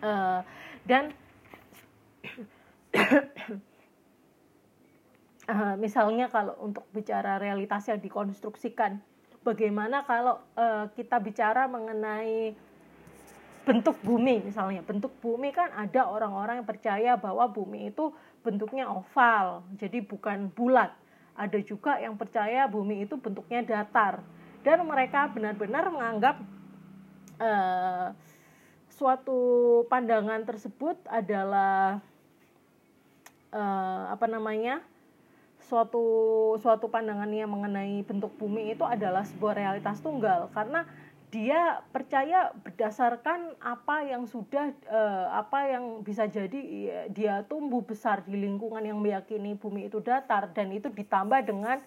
Uh, 0.00 0.40
dan 0.88 1.12
uh, 5.48 5.74
misalnya 5.80 6.28
kalau 6.28 6.54
untuk 6.60 6.84
bicara 6.92 7.40
realitas 7.40 7.88
yang 7.88 7.98
dikonstruksikan 7.98 9.00
bagaimana 9.42 10.04
kalau 10.04 10.38
uh, 10.54 10.92
kita 10.92 11.16
bicara 11.18 11.64
mengenai 11.66 12.52
bentuk 13.68 14.00
bumi 14.00 14.40
misalnya. 14.44 14.80
Bentuk 14.80 15.12
bumi 15.20 15.52
kan 15.52 15.68
ada 15.76 16.08
orang-orang 16.08 16.64
yang 16.64 16.68
percaya 16.68 17.12
bahwa 17.20 17.44
bumi 17.52 17.92
itu 17.92 18.12
bentuknya 18.40 18.88
oval 18.88 19.64
jadi 19.76 20.00
bukan 20.00 20.48
bulat. 20.56 20.92
Ada 21.36 21.60
juga 21.60 22.00
yang 22.00 22.16
percaya 22.16 22.64
bumi 22.64 23.04
itu 23.04 23.20
bentuknya 23.20 23.60
datar. 23.60 24.24
Dan 24.64 24.82
mereka 24.88 25.30
benar-benar 25.30 25.86
menganggap 25.92 26.36
uh, 27.38 28.10
suatu 28.90 29.38
pandangan 29.86 30.42
tersebut 30.42 30.98
adalah 31.06 32.02
uh, 33.54 34.04
apa 34.10 34.26
namanya 34.26 34.82
suatu 35.68 36.04
suatu 36.58 36.88
pandangannya 36.88 37.44
mengenai 37.44 38.00
bentuk 38.02 38.32
bumi 38.40 38.72
itu 38.72 38.82
adalah 38.88 39.22
sebuah 39.28 39.54
realitas 39.54 40.00
tunggal. 40.00 40.48
Karena 40.56 40.88
dia 41.28 41.84
percaya 41.92 42.56
berdasarkan 42.64 43.52
apa 43.60 44.00
yang 44.08 44.24
sudah 44.24 44.72
uh, 44.88 45.28
apa 45.36 45.68
yang 45.68 46.00
bisa 46.00 46.24
jadi 46.24 46.60
dia 47.12 47.44
tumbuh 47.44 47.84
besar 47.84 48.24
di 48.24 48.32
lingkungan 48.32 48.80
yang 48.80 48.96
meyakini 48.96 49.52
bumi 49.54 49.92
itu 49.92 50.00
datar. 50.00 50.48
Dan 50.56 50.72
itu 50.72 50.88
ditambah 50.88 51.44
dengan 51.44 51.84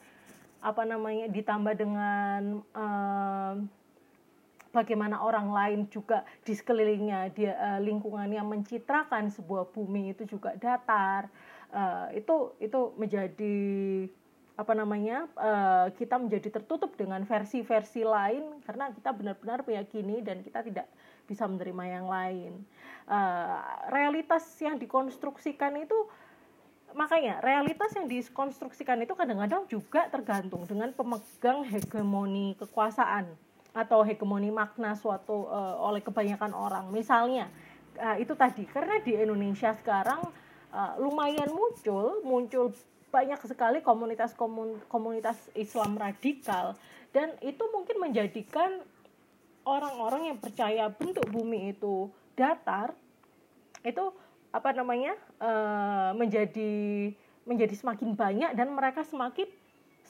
apa 0.61 0.85
namanya 0.85 1.25
ditambah 1.25 1.73
dengan 1.73 2.61
uh, 2.77 3.57
bagaimana 4.71 5.19
orang 5.19 5.51
lain 5.51 5.79
juga 5.91 6.23
di 6.45 6.55
sekelilingnya 6.55 7.33
dia 7.35 7.53
uh, 7.59 7.79
lingkungannya 7.83 8.39
mencitrakan 8.45 9.33
sebuah 9.33 9.73
bumi 9.73 10.15
itu 10.15 10.23
juga 10.25 10.55
datar 10.55 11.27
uh, 11.71 12.07
itu 12.13 12.55
itu 12.59 12.79
menjadi 12.99 13.57
apa 14.59 14.77
namanya 14.77 15.25
uh, 15.39 15.89
kita 15.95 16.21
menjadi 16.21 16.61
tertutup 16.61 16.93
dengan 16.93 17.23
versi-versi 17.25 18.05
lain 18.05 18.61
karena 18.61 18.93
kita 18.93 19.09
benar-benar 19.09 19.65
meyakini 19.65 20.21
dan 20.21 20.45
kita 20.45 20.61
tidak 20.61 20.85
bisa 21.25 21.47
menerima 21.47 21.83
yang 21.87 22.05
lain. 22.05 22.53
Uh, 23.07 23.57
realitas 23.89 24.43
yang 24.61 24.77
dikonstruksikan 24.77 25.81
itu 25.81 25.97
makanya 26.91 27.39
realitas 27.39 27.95
yang 27.95 28.05
dikonstruksikan 28.11 28.99
itu 29.01 29.15
kadang-kadang 29.15 29.63
juga 29.71 30.11
tergantung 30.11 30.67
dengan 30.67 30.91
pemegang 30.91 31.63
hegemoni 31.63 32.53
kekuasaan 32.59 33.31
atau 33.71 34.03
hegemoni 34.03 34.51
makna 34.51 34.99
suatu 34.99 35.47
uh, 35.47 35.79
oleh 35.79 36.03
kebanyakan 36.03 36.51
orang. 36.51 36.91
Misalnya 36.91 37.47
uh, 37.97 38.19
itu 38.19 38.35
tadi 38.35 38.67
karena 38.67 38.99
di 38.99 39.15
Indonesia 39.15 39.71
sekarang 39.79 40.19
uh, 40.71 40.95
lumayan 40.97 41.51
muncul 41.51 42.23
muncul 42.25 42.73
banyak 43.11 43.37
sekali 43.43 43.83
komunitas 43.83 44.31
komunitas 44.87 45.37
Islam 45.53 45.99
radikal. 45.99 46.79
Dan 47.11 47.35
itu 47.43 47.59
mungkin 47.75 47.99
menjadikan 47.99 48.79
orang-orang 49.67 50.31
yang 50.31 50.37
percaya 50.39 50.87
bentuk 50.87 51.27
bumi 51.27 51.75
itu 51.75 52.07
datar 52.39 52.95
itu 53.83 54.15
apa 54.51 54.71
namanya 54.71 55.15
uh, 55.43 56.15
menjadi 56.15 57.11
menjadi 57.43 57.75
semakin 57.75 58.15
banyak 58.15 58.51
dan 58.55 58.71
mereka 58.71 59.03
semakin 59.03 59.47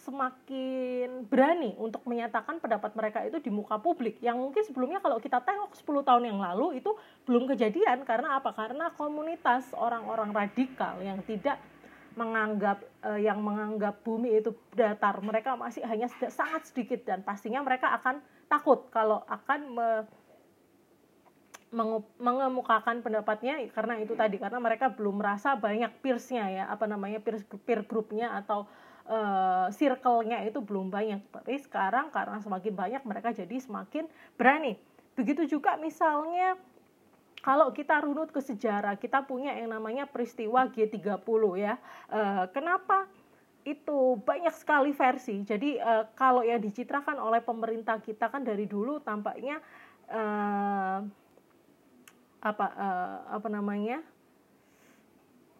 semakin 0.01 1.29
berani 1.29 1.77
untuk 1.77 2.01
menyatakan 2.09 2.57
pendapat 2.57 2.97
mereka 2.97 3.21
itu 3.21 3.37
di 3.37 3.53
muka 3.53 3.77
publik. 3.77 4.17
Yang 4.17 4.37
mungkin 4.41 4.63
sebelumnya 4.65 4.99
kalau 4.99 5.21
kita 5.21 5.37
tengok 5.45 5.77
10 5.77 6.07
tahun 6.07 6.23
yang 6.25 6.39
lalu 6.41 6.81
itu 6.81 6.91
belum 7.29 7.45
kejadian. 7.53 8.01
Karena 8.01 8.41
apa? 8.41 8.49
Karena 8.57 8.89
komunitas 8.97 9.69
orang-orang 9.77 10.33
radikal 10.33 10.97
yang 11.05 11.21
tidak 11.21 11.61
menganggap 12.17 12.83
uh, 13.07 13.15
yang 13.15 13.39
menganggap 13.39 14.03
bumi 14.03 14.43
itu 14.43 14.51
datar 14.75 15.21
mereka 15.23 15.53
masih 15.53 15.85
hanya 15.85 16.09
sangat 16.09 16.65
sedikit. 16.65 17.05
Dan 17.05 17.21
pastinya 17.21 17.61
mereka 17.61 17.93
akan 18.01 18.25
takut 18.49 18.89
kalau 18.89 19.21
akan 19.29 19.59
me, 19.69 19.89
mengemukakan 22.17 23.05
pendapatnya 23.05 23.61
karena 23.69 24.01
itu 24.01 24.17
tadi. 24.17 24.41
Karena 24.41 24.57
mereka 24.57 24.89
belum 24.89 25.21
merasa 25.21 25.53
banyak 25.53 26.01
peersnya 26.01 26.49
ya 26.49 26.63
apa 26.73 26.89
namanya 26.89 27.21
peer 27.21 27.45
peer 27.61 27.85
groupnya 27.85 28.33
atau 28.41 28.65
uh, 29.11 29.67
circle-nya 29.75 30.47
itu 30.47 30.63
belum 30.63 30.87
banyak 30.87 31.19
tapi 31.27 31.59
sekarang 31.59 32.07
karena 32.15 32.39
semakin 32.39 32.73
banyak 32.73 33.03
mereka 33.03 33.35
jadi 33.35 33.59
semakin 33.59 34.07
berani 34.39 34.79
begitu 35.19 35.43
juga 35.43 35.75
misalnya 35.75 36.55
kalau 37.41 37.73
kita 37.73 37.97
runut 38.05 38.29
ke 38.29 38.37
sejarah, 38.37 39.01
kita 39.01 39.25
punya 39.25 39.57
yang 39.57 39.73
namanya 39.73 40.05
peristiwa 40.05 40.69
G30 40.69 41.41
ya. 41.57 41.73
E, 42.05 42.21
kenapa 42.53 43.09
itu 43.65 44.21
banyak 44.21 44.53
sekali 44.53 44.93
versi. 44.93 45.41
Jadi 45.41 45.81
e, 45.81 45.93
kalau 46.13 46.45
yang 46.45 46.61
dicitrakan 46.61 47.17
oleh 47.17 47.41
pemerintah 47.41 47.97
kita 47.97 48.29
kan 48.29 48.45
dari 48.45 48.69
dulu 48.69 49.01
tampaknya 49.01 49.57
apa 52.41 52.65
apa 53.31 53.47
namanya? 53.47 54.03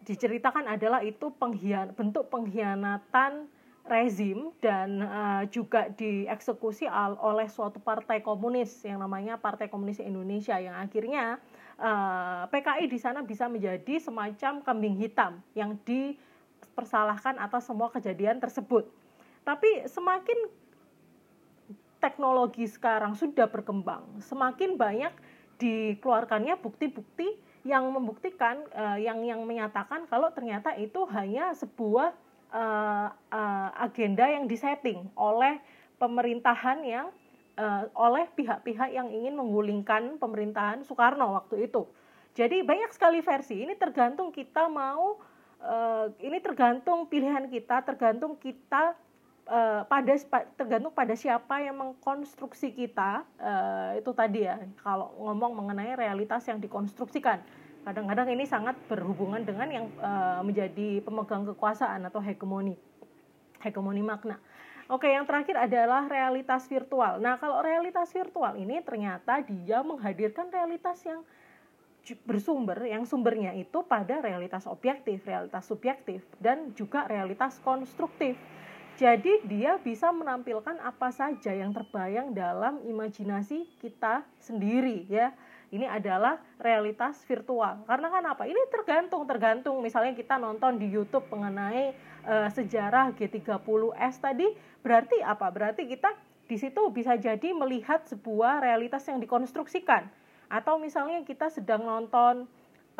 Diceritakan 0.02 0.66
adalah 0.66 1.00
itu 1.06 1.30
penghian 1.38 1.94
bentuk 1.94 2.26
pengkhianatan 2.30 3.46
rezim 3.82 4.54
dan 4.62 5.02
uh, 5.02 5.42
juga 5.50 5.90
dieksekusi 5.90 6.86
oleh 7.18 7.50
suatu 7.50 7.82
partai 7.82 8.22
komunis 8.22 8.70
yang 8.86 9.02
namanya 9.02 9.34
Partai 9.42 9.66
Komunis 9.66 9.98
Indonesia 9.98 10.54
yang 10.54 10.78
akhirnya 10.78 11.42
uh, 11.82 12.46
eh, 12.46 12.54
PKI 12.54 12.86
di 12.86 12.98
sana 13.02 13.26
bisa 13.26 13.50
menjadi 13.50 13.98
semacam 13.98 14.62
kambing 14.62 15.02
hitam 15.02 15.42
yang 15.58 15.74
dipersalahkan 15.82 17.42
atas 17.42 17.66
semua 17.66 17.90
kejadian 17.90 18.38
tersebut. 18.38 18.86
Tapi 19.42 19.90
semakin 19.90 20.38
teknologi 21.98 22.70
sekarang 22.70 23.18
sudah 23.18 23.50
berkembang, 23.50 24.06
semakin 24.22 24.78
banyak 24.78 25.10
dikeluarkannya 25.58 26.54
bukti-bukti 26.58 27.34
yang 27.62 27.86
membuktikan 27.94 28.66
uh, 28.74 28.98
yang 28.98 29.22
yang 29.22 29.42
menyatakan 29.46 30.06
kalau 30.10 30.34
ternyata 30.34 30.74
itu 30.74 31.06
hanya 31.14 31.54
sebuah 31.54 32.10
uh, 32.50 33.08
uh, 33.10 33.68
agenda 33.78 34.26
yang 34.26 34.50
disetting 34.50 35.06
oleh 35.14 35.62
pemerintahan 36.02 36.82
yang 36.82 37.06
uh, 37.54 37.86
oleh 37.94 38.26
pihak-pihak 38.34 38.90
yang 38.90 39.08
ingin 39.14 39.38
menggulingkan 39.38 40.18
pemerintahan 40.18 40.82
Soekarno 40.82 41.38
waktu 41.38 41.70
itu. 41.70 41.86
Jadi 42.32 42.64
banyak 42.64 42.90
sekali 42.90 43.20
versi. 43.22 43.62
Ini 43.62 43.76
tergantung 43.76 44.34
kita 44.34 44.66
mau 44.66 45.20
uh, 45.62 46.06
ini 46.18 46.42
tergantung 46.42 47.06
pilihan 47.06 47.46
kita, 47.46 47.86
tergantung 47.86 48.34
kita 48.40 48.98
uh, 49.48 49.82
pada 49.86 50.12
tergantung 50.54 50.94
pada 50.94 51.14
siapa 51.16 51.62
yang 51.62 51.78
mengkonstruksi 51.78 52.74
kita. 52.74 53.26
Uh, 53.40 53.98
itu 53.98 54.10
tadi 54.14 54.46
ya 54.46 54.60
kalau 54.82 55.14
ngomong 55.18 55.64
mengenai 55.64 55.94
realitas 55.96 56.46
yang 56.46 56.62
dikonstruksikan. 56.62 57.42
Kadang-kadang 57.82 58.30
ini 58.30 58.46
sangat 58.46 58.78
berhubungan 58.86 59.42
dengan 59.42 59.66
yang 59.66 59.86
uh, 59.98 60.38
menjadi 60.46 61.02
pemegang 61.02 61.42
kekuasaan 61.50 62.06
atau 62.06 62.22
hegemoni. 62.22 62.78
Hegemoni 63.58 64.02
makna. 64.06 64.38
Oke, 64.90 65.10
yang 65.10 65.24
terakhir 65.24 65.56
adalah 65.56 66.06
realitas 66.06 66.68
virtual. 66.68 67.18
Nah, 67.22 67.38
kalau 67.38 67.62
realitas 67.62 68.10
virtual 68.12 68.54
ini 68.58 68.82
ternyata 68.82 69.40
dia 69.42 69.80
menghadirkan 69.80 70.50
realitas 70.52 71.00
yang 71.06 71.22
bersumber, 72.26 72.76
yang 72.82 73.06
sumbernya 73.06 73.54
itu 73.54 73.86
pada 73.86 74.18
realitas 74.18 74.66
objektif, 74.66 75.22
realitas 75.22 75.64
subjektif, 75.64 76.26
dan 76.42 76.74
juga 76.74 77.06
realitas 77.06 77.62
konstruktif. 77.62 78.34
Jadi 79.02 79.42
dia 79.50 79.82
bisa 79.82 80.14
menampilkan 80.14 80.78
apa 80.78 81.10
saja 81.10 81.50
yang 81.50 81.74
terbayang 81.74 82.30
dalam 82.30 82.78
imajinasi 82.86 83.66
kita 83.82 84.22
sendiri 84.38 85.10
ya 85.10 85.34
ini 85.74 85.90
adalah 85.90 86.38
realitas 86.62 87.18
virtual. 87.26 87.82
Karena 87.82 88.06
kan 88.14 88.22
apa? 88.30 88.46
Ini 88.46 88.62
tergantung, 88.70 89.26
tergantung. 89.26 89.82
Misalnya 89.82 90.14
kita 90.14 90.38
nonton 90.38 90.78
di 90.78 90.86
YouTube 90.86 91.26
mengenai 91.34 91.98
uh, 92.22 92.46
sejarah 92.54 93.10
G30S 93.18 94.22
tadi, 94.22 94.46
berarti 94.86 95.18
apa? 95.18 95.50
Berarti 95.50 95.90
kita 95.90 96.14
di 96.46 96.54
situ 96.54 96.86
bisa 96.94 97.18
jadi 97.18 97.50
melihat 97.58 98.06
sebuah 98.06 98.62
realitas 98.62 99.02
yang 99.10 99.18
dikonstruksikan. 99.18 100.06
Atau 100.46 100.78
misalnya 100.78 101.26
kita 101.26 101.50
sedang 101.50 101.82
nonton 101.82 102.46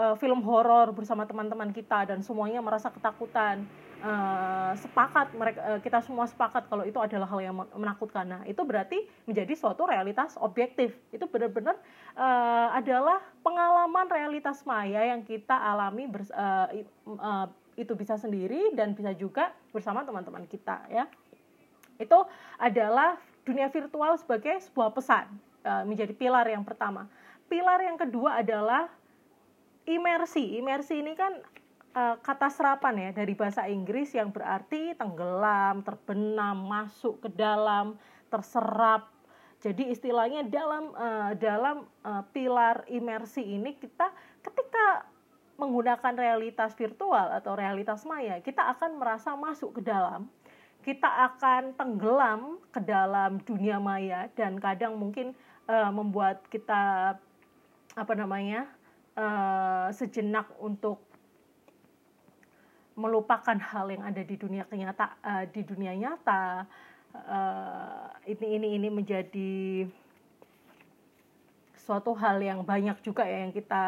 uh, 0.01 0.19
film 0.19 0.43
horor 0.43 0.91
bersama 0.91 1.29
teman-teman 1.31 1.71
kita 1.71 2.11
dan 2.11 2.27
semuanya 2.27 2.59
merasa 2.59 2.91
ketakutan 2.91 3.69
uh, 4.03 4.73
sepakat 4.77 5.33
mereka 5.39 5.61
uh, 5.63 5.81
kita 5.81 6.03
semua 6.03 6.27
sepakat 6.27 6.67
kalau 6.67 6.83
itu 6.83 6.99
adalah 6.99 7.31
hal 7.31 7.41
yang 7.41 7.57
menakutkan. 7.79 8.27
Nah, 8.27 8.43
itu 8.45 8.61
berarti 8.67 9.07
menjadi 9.25 9.55
suatu 9.55 9.87
realitas 9.87 10.35
objektif. 10.43 10.93
Itu 11.15 11.31
benar-benar 11.31 11.79
uh, 12.19 12.69
adalah 12.75 13.23
pengalaman 13.41 14.07
realitas 14.11 14.67
maya 14.67 15.15
yang 15.15 15.23
kita 15.23 15.55
alami 15.55 16.11
bers, 16.11 16.29
uh, 16.35 16.69
uh, 17.07 17.47
itu 17.79 17.93
bisa 17.97 18.21
sendiri 18.21 18.75
dan 18.77 18.93
bisa 18.93 19.17
juga 19.17 19.55
bersama 19.73 20.05
teman-teman 20.05 20.45
kita 20.51 20.85
ya. 20.93 21.09
Itu 21.97 22.27
adalah 22.59 23.17
dunia 23.47 23.71
virtual 23.71 24.19
sebagai 24.19 24.59
sebuah 24.69 24.93
pesan 24.93 25.27
uh, 25.65 25.83
menjadi 25.87 26.13
pilar 26.13 26.47
yang 26.51 26.67
pertama. 26.67 27.07
Pilar 27.47 27.81
yang 27.81 27.97
kedua 27.97 28.43
adalah 28.43 28.91
imersi. 29.87 30.59
Imersi 30.59 31.01
ini 31.03 31.13
kan 31.19 31.37
uh, 31.93 32.17
kata 32.21 32.49
serapan 32.49 32.95
ya 33.09 33.11
dari 33.13 33.33
bahasa 33.37 33.69
Inggris 33.69 34.13
yang 34.17 34.33
berarti 34.33 34.97
tenggelam, 34.97 35.85
terbenam, 35.85 36.57
masuk 36.67 37.25
ke 37.25 37.29
dalam, 37.33 37.97
terserap. 38.33 39.13
Jadi 39.63 39.95
istilahnya 39.95 40.43
dalam 40.43 40.91
uh, 40.97 41.33
dalam 41.39 41.87
uh, 42.03 42.25
pilar 42.35 42.83
imersi 42.91 43.47
ini 43.47 43.79
kita 43.79 44.11
ketika 44.43 45.07
menggunakan 45.61 46.19
realitas 46.19 46.75
virtual 46.75 47.31
atau 47.31 47.55
realitas 47.55 48.03
maya, 48.03 48.43
kita 48.43 48.75
akan 48.75 48.99
merasa 48.99 49.39
masuk 49.39 49.79
ke 49.79 49.83
dalam. 49.87 50.27
Kita 50.83 51.07
akan 51.31 51.79
tenggelam 51.79 52.59
ke 52.75 52.83
dalam 52.83 53.39
dunia 53.47 53.79
maya 53.79 54.27
dan 54.35 54.59
kadang 54.59 54.99
mungkin 54.99 55.31
uh, 55.71 55.95
membuat 55.95 56.43
kita 56.51 57.15
apa 57.95 58.13
namanya 58.19 58.67
uh, 59.15 59.95
sejenak 59.95 60.51
untuk 60.59 61.12
melupakan 62.95 63.57
hal 63.57 63.87
yang 63.89 64.05
ada 64.05 64.21
di 64.21 64.37
dunia 64.37 64.69
kenyata 64.69 65.17
uh, 65.25 65.45
di 65.49 65.63
dunia 65.65 65.97
nyata 65.97 66.69
uh, 67.17 68.09
ini 68.29 68.61
ini 68.61 68.69
ini 68.77 68.89
menjadi 68.93 69.53
suatu 71.77 72.15
hal 72.15 72.39
yang 72.39 72.63
banyak 72.63 73.01
juga 73.03 73.27
ya 73.27 73.49
yang 73.49 73.53
kita 73.53 73.83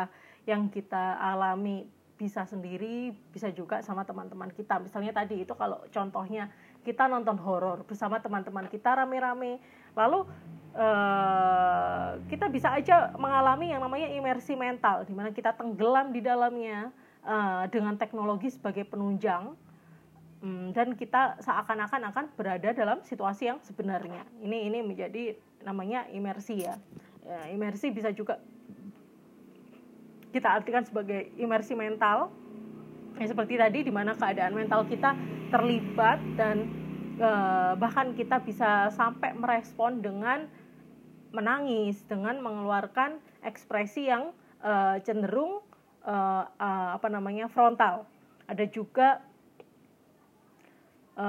yang 0.45 0.63
kita 0.69 1.21
alami 1.21 1.87
bisa 2.15 2.47
sendiri 2.47 3.13
bisa 3.35 3.51
juga 3.51 3.83
sama 3.83 4.07
teman-teman 4.07 4.51
kita. 4.55 4.79
Misalnya 4.79 5.13
tadi 5.15 5.43
itu 5.43 5.53
kalau 5.55 5.83
contohnya 5.91 6.51
kita 6.85 7.09
nonton 7.09 7.41
horor 7.41 7.83
bersama 7.89 8.21
teman-teman 8.21 8.69
kita 8.69 8.93
rame-rame 8.93 9.59
lalu 9.97 10.29
uh, 10.77 12.21
kita 12.29 12.47
bisa 12.53 12.77
aja 12.77 13.15
mengalami 13.17 13.73
yang 13.73 13.81
namanya 13.81 14.11
imersi 14.13 14.53
mental 14.55 15.03
di 15.09 15.15
mana 15.17 15.33
kita 15.33 15.57
tenggelam 15.57 16.13
di 16.13 16.21
dalamnya 16.21 16.93
uh, 17.25 17.65
dengan 17.73 17.97
teknologi 17.99 18.53
sebagai 18.53 18.85
penunjang 18.87 19.57
um, 20.45 20.71
dan 20.77 20.93
kita 20.95 21.41
seakan-akan 21.41 22.13
akan 22.13 22.25
berada 22.37 22.71
dalam 22.77 23.01
situasi 23.03 23.49
yang 23.51 23.59
sebenarnya. 23.65 24.23
Ini 24.45 24.69
ini 24.69 24.79
menjadi 24.85 25.35
namanya 25.65 26.05
imersi 26.13 26.65
ya, 26.65 26.77
ya 27.25 27.49
imersi 27.51 27.89
bisa 27.91 28.13
juga 28.13 28.39
kita 30.35 30.51
artikan 30.51 30.85
sebagai 30.85 31.33
imersi 31.41 31.73
mental. 31.73 32.29
Ya 33.15 33.31
seperti 33.31 33.55
tadi 33.55 33.87
di 33.87 33.93
mana 33.95 34.19
keadaan 34.19 34.59
mental 34.59 34.83
kita 34.91 35.15
terlibat 35.55 36.19
dan 36.35 36.67
e, 37.15 37.31
bahkan 37.79 38.11
kita 38.19 38.43
bisa 38.43 38.91
sampai 38.91 39.31
merespon 39.39 40.03
dengan 40.03 40.51
menangis 41.31 42.03
dengan 42.11 42.43
mengeluarkan 42.43 43.23
ekspresi 43.47 44.11
yang 44.11 44.35
e, 44.59 44.99
cenderung 45.07 45.63
e, 46.05 46.15
e, 46.61 46.69
apa 46.95 47.09
namanya 47.09 47.49
frontal. 47.49 48.05
Ada 48.45 48.65
juga 48.69 49.25
e, 51.17 51.27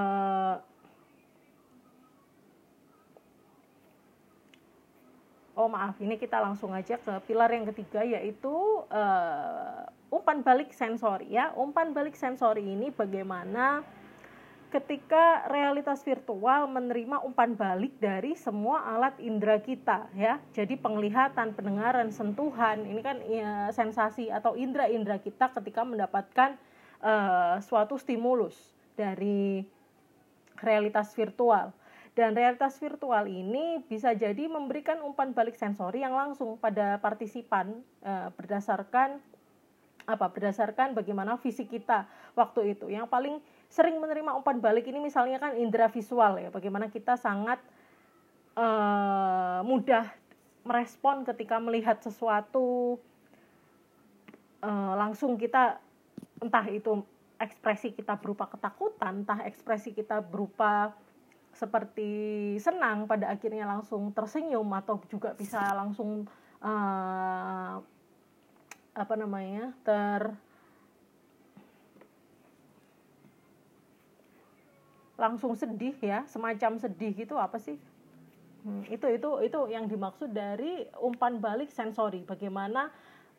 oh 5.55 5.71
maaf 5.71 5.95
ini 6.03 6.19
kita 6.19 6.43
langsung 6.43 6.75
aja 6.75 6.99
ke 6.99 7.13
pilar 7.25 7.47
yang 7.47 7.65
ketiga 7.71 8.03
yaitu 8.03 8.51
uh, 8.91 9.87
umpan 10.11 10.43
balik 10.43 10.75
sensori 10.75 11.31
ya 11.31 11.55
umpan 11.55 11.95
balik 11.95 12.13
sensori 12.13 12.61
ini 12.61 12.91
bagaimana 12.91 13.81
ketika 14.75 15.47
realitas 15.47 16.03
virtual 16.03 16.67
menerima 16.67 17.23
umpan 17.23 17.55
balik 17.55 17.95
dari 17.95 18.35
semua 18.35 18.83
alat 18.83 19.15
indera 19.23 19.55
kita 19.63 20.11
ya 20.11 20.35
jadi 20.51 20.75
penglihatan 20.75 21.55
pendengaran 21.55 22.11
sentuhan 22.11 22.83
ini 22.83 22.99
kan 22.99 23.23
ya, 23.23 23.71
sensasi 23.71 24.27
atau 24.27 24.59
indera-indera 24.59 25.15
kita 25.23 25.47
ketika 25.55 25.87
mendapatkan 25.87 26.59
uh, 26.99 27.55
suatu 27.63 27.95
stimulus 27.95 28.75
dari 28.99 29.63
realitas 30.59 31.15
virtual 31.15 31.71
dan 32.19 32.35
realitas 32.35 32.75
virtual 32.75 33.31
ini 33.31 33.79
bisa 33.87 34.11
jadi 34.11 34.51
memberikan 34.51 34.99
umpan 35.07 35.31
balik 35.31 35.55
sensori 35.55 36.03
yang 36.03 36.15
langsung 36.15 36.55
pada 36.55 36.95
partisipan 37.03 37.83
e, 37.99 38.13
berdasarkan 38.39 39.19
apa? 40.07 40.31
Berdasarkan 40.31 40.95
bagaimana 40.95 41.35
fisik 41.35 41.67
kita 41.75 42.07
waktu 42.39 42.71
itu. 42.71 42.87
Yang 42.87 43.11
paling 43.11 43.35
sering 43.75 43.99
menerima 43.99 44.31
umpan 44.31 44.63
balik 44.63 44.87
ini 44.87 45.03
misalnya 45.03 45.35
kan 45.35 45.59
indera 45.59 45.91
visual 45.91 46.39
ya, 46.39 46.47
bagaimana 46.47 46.87
kita 46.87 47.19
sangat 47.19 47.59
e, 48.55 48.67
mudah 49.67 50.07
merespon 50.63 51.27
ketika 51.27 51.59
melihat 51.59 51.99
sesuatu 51.99 52.95
e, 54.63 54.71
langsung 54.71 55.35
kita 55.35 55.83
entah 56.39 56.65
itu 56.71 57.03
ekspresi 57.35 57.91
kita 57.91 58.15
berupa 58.15 58.47
ketakutan, 58.47 59.27
entah 59.27 59.43
ekspresi 59.43 59.91
kita 59.91 60.23
berupa 60.23 60.95
seperti 61.55 62.11
senang 62.59 63.07
pada 63.07 63.31
akhirnya 63.31 63.63
langsung 63.63 64.11
tersenyum 64.11 64.67
atau 64.75 64.99
juga 65.07 65.31
bisa 65.31 65.71
langsung 65.71 66.27
uh, 66.59 67.79
apa 68.95 69.13
namanya 69.15 69.71
ter 69.87 70.35
langsung 75.15 75.55
sedih 75.55 75.95
ya 76.03 76.27
semacam 76.27 76.79
sedih 76.79 77.11
gitu 77.15 77.35
apa 77.39 77.55
sih 77.59 77.79
hmm, 78.67 78.91
itu 78.91 79.07
itu 79.15 79.29
itu 79.43 79.59
yang 79.71 79.87
dimaksud 79.87 80.31
dari 80.31 80.87
umpan 80.99 81.39
balik 81.39 81.71
sensori 81.71 82.23
bagaimana 82.27 82.91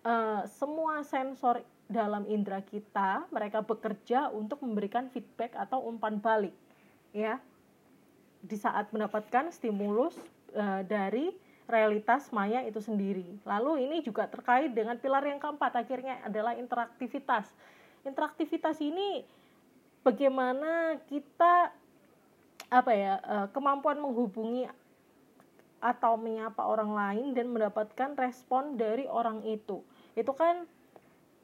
uh, 0.04 0.42
semua 0.48 1.04
sensor 1.04 1.60
dalam 1.86 2.26
indera 2.26 2.64
kita 2.64 3.28
mereka 3.30 3.62
bekerja 3.62 4.32
untuk 4.32 4.64
memberikan 4.64 5.06
feedback 5.12 5.54
atau 5.54 5.84
umpan 5.86 6.18
balik 6.18 6.54
ya 7.14 7.38
di 8.42 8.56
saat 8.56 8.90
mendapatkan 8.94 9.50
stimulus 9.50 10.16
uh, 10.54 10.82
dari 10.86 11.34
realitas 11.66 12.30
maya 12.30 12.62
itu 12.62 12.78
sendiri. 12.78 13.26
Lalu 13.42 13.90
ini 13.90 13.96
juga 14.06 14.30
terkait 14.30 14.70
dengan 14.70 14.94
pilar 15.02 15.26
yang 15.26 15.42
keempat 15.42 15.74
akhirnya 15.74 16.22
adalah 16.22 16.54
interaktivitas. 16.54 17.50
Interaktivitas 18.06 18.78
ini 18.78 19.26
bagaimana 20.06 21.02
kita 21.10 21.74
apa 22.70 22.92
ya 22.94 23.18
uh, 23.26 23.46
kemampuan 23.50 23.98
menghubungi 23.98 24.70
atau 25.82 26.14
menyapa 26.14 26.62
orang 26.62 26.94
lain 26.94 27.26
dan 27.34 27.50
mendapatkan 27.50 28.14
respon 28.14 28.78
dari 28.78 29.10
orang 29.10 29.42
itu. 29.42 29.82
Itu 30.14 30.32
kan 30.34 30.66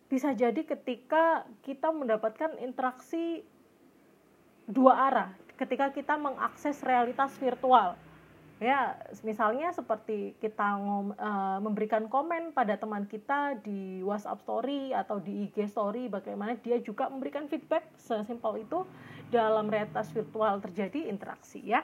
bisa 0.06 0.30
jadi 0.36 0.62
ketika 0.62 1.42
kita 1.66 1.90
mendapatkan 1.90 2.60
interaksi 2.60 3.42
dua 4.68 5.08
arah 5.08 5.30
ketika 5.56 5.88
kita 5.88 6.14
mengakses 6.20 6.84
realitas 6.84 7.32
virtual 7.40 7.96
ya 8.62 8.94
misalnya 9.26 9.74
seperti 9.74 10.38
kita 10.38 10.78
ngom, 10.78 11.18
uh, 11.18 11.58
memberikan 11.58 12.06
komen 12.06 12.54
pada 12.54 12.78
teman 12.78 13.10
kita 13.10 13.58
di 13.58 13.98
WhatsApp 14.06 14.38
Story 14.46 14.94
atau 14.94 15.18
di 15.18 15.50
IG 15.50 15.66
Story 15.66 16.06
bagaimana 16.06 16.54
dia 16.62 16.78
juga 16.78 17.10
memberikan 17.10 17.50
feedback 17.50 17.90
sesimpel 17.98 18.62
itu 18.62 18.86
dalam 19.34 19.66
realitas 19.66 20.06
virtual 20.14 20.62
terjadi 20.62 21.10
interaksi 21.10 21.58
ya 21.58 21.82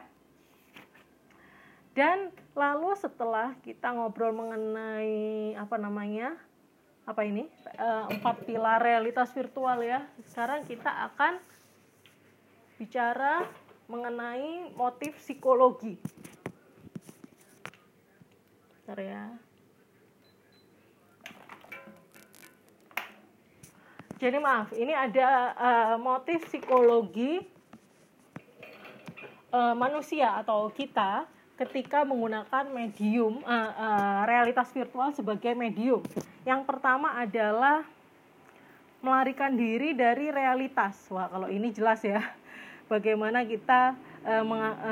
dan 1.98 2.30
lalu 2.54 2.94
setelah 2.94 3.58
kita 3.66 3.90
ngobrol 3.90 4.30
mengenai 4.30 5.58
apa 5.58 5.76
namanya 5.82 6.38
apa 7.10 7.26
ini 7.26 7.50
uh, 7.74 8.06
empat 8.06 8.46
pilar 8.46 8.78
realitas 8.78 9.34
virtual 9.34 9.82
ya 9.82 10.06
sekarang 10.30 10.62
kita 10.62 11.10
akan 11.10 11.42
bicara 12.78 13.42
mengenai 13.88 14.70
motif 14.76 15.16
psikologi. 15.16 15.96
Bentar 18.88 19.04
ya. 19.04 19.24
Jadi 24.16 24.36
maaf, 24.40 24.72
ini 24.72 24.96
ada 24.96 25.52
uh, 25.60 25.96
motif 26.00 26.48
psikologi 26.48 27.44
uh, 29.52 29.76
manusia 29.76 30.40
atau 30.40 30.72
kita 30.72 31.28
ketika 31.60 32.00
menggunakan 32.08 32.64
medium 32.72 33.44
uh, 33.44 33.76
uh, 33.76 34.20
realitas 34.24 34.72
virtual 34.72 35.12
sebagai 35.12 35.52
medium. 35.52 36.00
Yang 36.48 36.64
pertama 36.64 37.12
adalah 37.12 37.84
melarikan 39.04 39.52
diri 39.52 39.92
dari 39.92 40.32
realitas. 40.32 40.96
Wah, 41.12 41.28
kalau 41.28 41.52
ini 41.52 41.76
jelas 41.76 42.00
ya 42.00 42.24
bagaimana 42.88 43.44
kita 43.44 44.07
e, 44.24 44.34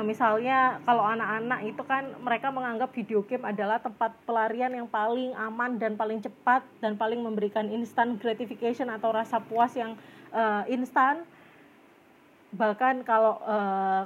misalnya 0.05 0.79
kalau 0.87 1.03
anak-anak 1.03 1.59
itu 1.67 1.81
kan 1.83 2.03
mereka 2.23 2.51
menganggap 2.51 2.89
video 2.93 3.23
game 3.25 3.43
adalah 3.43 3.79
tempat 3.81 4.15
pelarian 4.23 4.71
yang 4.71 4.87
paling 4.87 5.35
aman 5.35 5.75
dan 5.75 5.99
paling 5.99 6.23
cepat 6.23 6.63
dan 6.79 6.95
paling 6.95 7.19
memberikan 7.19 7.67
instant 7.67 8.19
gratification 8.19 8.87
atau 8.87 9.11
rasa 9.11 9.39
puas 9.43 9.73
yang 9.75 9.95
e, 10.31 10.43
instan. 10.71 11.23
Bahkan 12.47 13.03
kalau 13.03 13.43
e, 13.43 13.57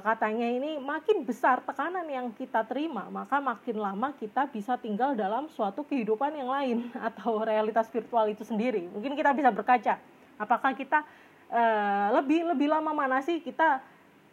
katanya 0.02 0.48
ini 0.50 0.70
makin 0.82 1.22
besar 1.22 1.62
tekanan 1.62 2.06
yang 2.10 2.34
kita 2.34 2.66
terima 2.66 3.06
maka 3.06 3.38
makin 3.38 3.78
lama 3.78 4.10
kita 4.18 4.50
bisa 4.50 4.74
tinggal 4.78 5.14
dalam 5.14 5.46
suatu 5.52 5.86
kehidupan 5.86 6.34
yang 6.34 6.50
lain 6.50 6.78
atau 7.10 7.42
realitas 7.42 7.86
virtual 7.92 8.26
itu 8.30 8.42
sendiri. 8.42 8.90
Mungkin 8.90 9.14
kita 9.14 9.30
bisa 9.30 9.54
berkaca 9.54 9.98
apakah 10.42 10.74
kita 10.74 11.06
uh, 11.52 12.06
lebih 12.20 12.42
lebih 12.50 12.68
lama 12.72 12.90
mana 12.90 13.20
sih 13.22 13.38
kita 13.38 13.78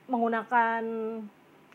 menggunakan 0.09 0.81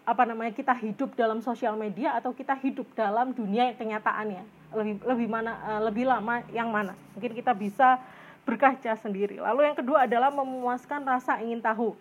apa 0.05 0.23
namanya 0.29 0.53
kita 0.53 0.77
hidup 0.77 1.17
dalam 1.17 1.41
sosial 1.41 1.81
media 1.81 2.13
atau 2.21 2.37
kita 2.37 2.53
hidup 2.61 2.85
dalam 2.93 3.33
dunia 3.33 3.73
yang 3.73 3.79
kenyataannya? 3.79 4.45
Lebih 4.75 4.95
lebih 5.07 5.29
mana 5.31 5.53
uh, 5.65 5.81
lebih 5.87 6.05
lama 6.05 6.45
yang 6.53 6.69
mana? 6.69 6.93
Mungkin 7.17 7.33
kita 7.33 7.55
bisa 7.57 8.03
berkaca 8.45 8.93
sendiri. 9.01 9.41
Lalu 9.41 9.73
yang 9.73 9.77
kedua 9.79 10.05
adalah 10.05 10.29
memuaskan 10.29 11.09
rasa 11.09 11.41
ingin 11.41 11.65
tahu. 11.65 11.97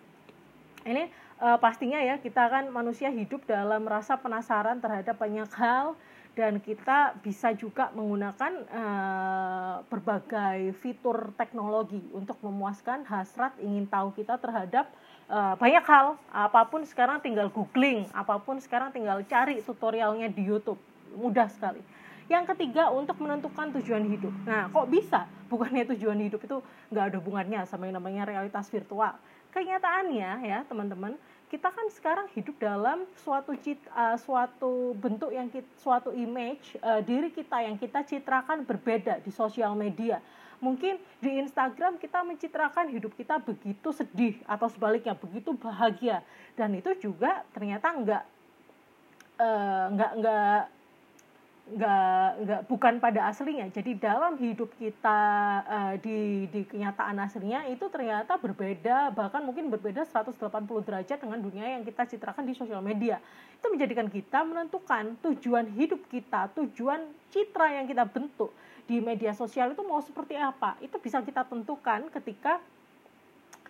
Ini 0.84 1.08
uh, 1.40 1.56
pastinya 1.56 1.96
ya 1.96 2.20
kita 2.20 2.44
kan 2.52 2.68
manusia 2.68 3.08
hidup 3.08 3.48
dalam 3.48 3.88
rasa 3.88 4.20
penasaran 4.20 4.84
terhadap 4.84 5.16
banyak 5.16 5.48
hal 5.56 5.96
dan 6.34 6.58
kita 6.58 7.14
bisa 7.22 7.54
juga 7.54 7.94
menggunakan 7.94 8.52
uh, 8.68 9.76
berbagai 9.86 10.74
fitur 10.82 11.30
teknologi 11.38 12.02
untuk 12.10 12.36
memuaskan 12.42 13.06
hasrat 13.06 13.54
ingin 13.62 13.86
tahu 13.86 14.10
kita 14.18 14.34
terhadap 14.42 14.90
uh, 15.28 15.54
banyak 15.56 15.84
hal 15.84 16.18
apa 16.32 16.60
pun 16.68 16.82
sekarang 16.84 17.20
tinggal 17.20 17.48
googling 17.52 18.08
apa 18.12 18.40
pun 18.40 18.60
sekarang 18.60 18.90
tinggal 18.90 19.20
cari 19.24 19.60
tutorialnya 19.64 20.28
di 20.32 20.42
YouTube. 20.44 20.80
Mudah 21.14 21.46
sekali. 21.52 21.80
Yang 22.26 22.56
ketiga 22.56 22.88
untuk 22.88 23.20
menentukan 23.20 23.70
tujuan 23.80 24.08
hidup. 24.08 24.32
Nah 24.48 24.72
kok 24.72 24.88
bisa? 24.88 25.28
Bukannya 25.52 25.84
tujuan 25.92 26.18
hidup 26.24 26.40
itu 26.40 26.56
nggak 26.88 27.04
ada 27.12 27.16
hubungannya 27.20 27.60
sama 27.68 27.86
yang 27.86 28.00
namanya 28.00 28.24
realitas 28.24 28.66
virtual. 28.72 29.14
Kenyataannya 29.52 30.30
ya 30.48 30.66
teman-teman 30.66 31.14
kita 31.54 31.70
kan 31.70 31.86
sekarang 31.94 32.26
hidup 32.34 32.58
dalam 32.58 33.06
suatu 33.22 33.54
cit, 33.62 33.78
uh, 33.94 34.18
suatu 34.18 34.96
bentuk 34.98 35.30
yang 35.30 35.46
kita, 35.46 35.68
suatu 35.78 36.10
image 36.10 36.74
uh, 36.82 36.98
diri 36.98 37.30
kita 37.30 37.62
yang 37.62 37.78
kita 37.78 38.02
citrakan 38.02 38.66
berbeda 38.66 39.22
di 39.22 39.30
sosial 39.30 39.78
media. 39.78 40.18
Mungkin 40.64 40.96
di 41.20 41.44
Instagram 41.44 42.00
kita 42.00 42.24
mencitrakan 42.24 42.88
hidup 42.88 43.12
kita 43.12 43.36
begitu 43.44 43.92
sedih 43.92 44.40
atau 44.48 44.72
sebaliknya 44.72 45.12
begitu 45.12 45.52
bahagia. 45.52 46.24
Dan 46.56 46.72
itu 46.72 46.96
juga 46.96 47.44
ternyata 47.52 47.92
enggak 47.92 48.24
uh, 49.36 49.84
enggak 49.92 50.12
enggak 50.16 50.60
nggak 51.64 52.28
nggak 52.44 52.60
bukan 52.68 53.00
pada 53.00 53.32
aslinya. 53.32 53.72
Jadi 53.72 53.96
dalam 53.96 54.36
hidup 54.36 54.68
kita 54.76 55.20
uh, 55.64 55.94
di 55.96 56.44
di 56.52 56.60
kenyataan 56.68 57.16
aslinya 57.24 57.64
itu 57.72 57.88
ternyata 57.88 58.36
berbeda 58.36 59.16
bahkan 59.16 59.40
mungkin 59.40 59.72
berbeda 59.72 60.04
180 60.04 60.36
derajat 60.84 61.18
dengan 61.24 61.40
dunia 61.40 61.80
yang 61.80 61.82
kita 61.88 62.04
citrakan 62.04 62.44
di 62.44 62.52
sosial 62.52 62.84
media. 62.84 63.16
Itu 63.56 63.72
menjadikan 63.72 64.12
kita 64.12 64.44
menentukan 64.44 65.16
tujuan 65.24 65.72
hidup 65.72 66.04
kita 66.12 66.52
tujuan 66.52 67.00
citra 67.32 67.80
yang 67.80 67.88
kita 67.88 68.04
bentuk 68.04 68.52
di 68.84 69.00
media 69.00 69.32
sosial 69.32 69.72
itu 69.72 69.80
mau 69.88 70.04
seperti 70.04 70.36
apa. 70.36 70.76
Itu 70.84 71.00
bisa 71.00 71.24
kita 71.24 71.48
tentukan 71.48 72.12
ketika 72.12 72.60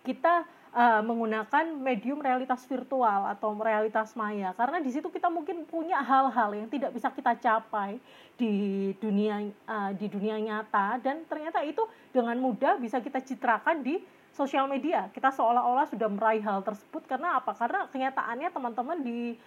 kita 0.03 0.43
uh, 0.75 1.01
menggunakan 1.01 1.71
medium 1.79 2.19
realitas 2.19 2.67
virtual 2.67 3.31
atau 3.31 3.55
realitas 3.55 4.11
maya. 4.13 4.51
Karena 4.53 4.83
di 4.83 4.91
situ 4.91 5.07
kita 5.07 5.31
mungkin 5.31 5.63
punya 5.63 6.03
hal-hal 6.03 6.51
yang 6.51 6.67
tidak 6.67 6.91
bisa 6.91 7.07
kita 7.15 7.39
capai 7.39 7.97
di 8.35 8.91
dunia 8.99 9.47
uh, 9.65 9.95
di 9.95 10.11
dunia 10.11 10.35
nyata. 10.37 10.99
Dan 10.99 11.23
ternyata 11.25 11.63
itu 11.63 11.81
dengan 12.11 12.35
mudah 12.37 12.75
bisa 12.77 12.99
kita 12.99 13.23
citrakan 13.23 13.81
di 13.81 14.03
sosial 14.35 14.67
media. 14.67 15.07
Kita 15.15 15.31
seolah-olah 15.31 15.87
sudah 15.87 16.11
meraih 16.11 16.43
hal 16.43 16.59
tersebut. 16.61 17.07
Karena 17.07 17.39
apa? 17.39 17.55
Karena 17.55 17.87
kenyataannya 17.87 18.49
teman-teman 18.51 18.99
di 18.99 19.39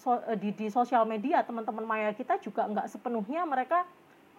so, 0.00 0.16
eh, 0.24 0.36
di, 0.40 0.56
di 0.56 0.66
sosial 0.72 1.04
media 1.04 1.44
teman-teman 1.44 1.84
maya 1.84 2.16
kita 2.16 2.40
juga 2.40 2.64
nggak 2.64 2.88
sepenuhnya 2.88 3.44
mereka 3.44 3.84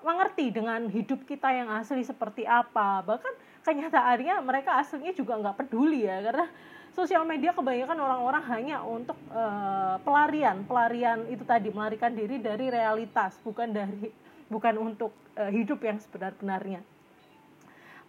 mengerti 0.02 0.50
dengan 0.54 0.90
hidup 0.90 1.26
kita 1.26 1.50
yang 1.54 1.70
asli 1.72 2.02
seperti 2.06 2.46
apa. 2.46 3.02
Bahkan 3.06 3.34
kenyataannya 3.62 4.42
mereka 4.42 4.82
aslinya 4.82 5.14
juga 5.14 5.38
nggak 5.38 5.58
peduli 5.66 6.06
ya 6.06 6.22
karena 6.22 6.46
sosial 6.92 7.24
media 7.24 7.56
kebanyakan 7.56 8.00
orang-orang 8.00 8.44
hanya 8.52 8.84
untuk 8.84 9.16
uh, 9.32 9.96
pelarian. 10.04 10.66
Pelarian 10.68 11.26
itu 11.32 11.46
tadi 11.48 11.72
melarikan 11.72 12.12
diri 12.12 12.42
dari 12.42 12.68
realitas 12.68 13.40
bukan 13.42 13.72
dari 13.72 14.12
bukan 14.52 14.76
untuk 14.82 15.16
uh, 15.40 15.48
hidup 15.48 15.80
yang 15.86 16.02
sebenar-benarnya. 16.02 16.84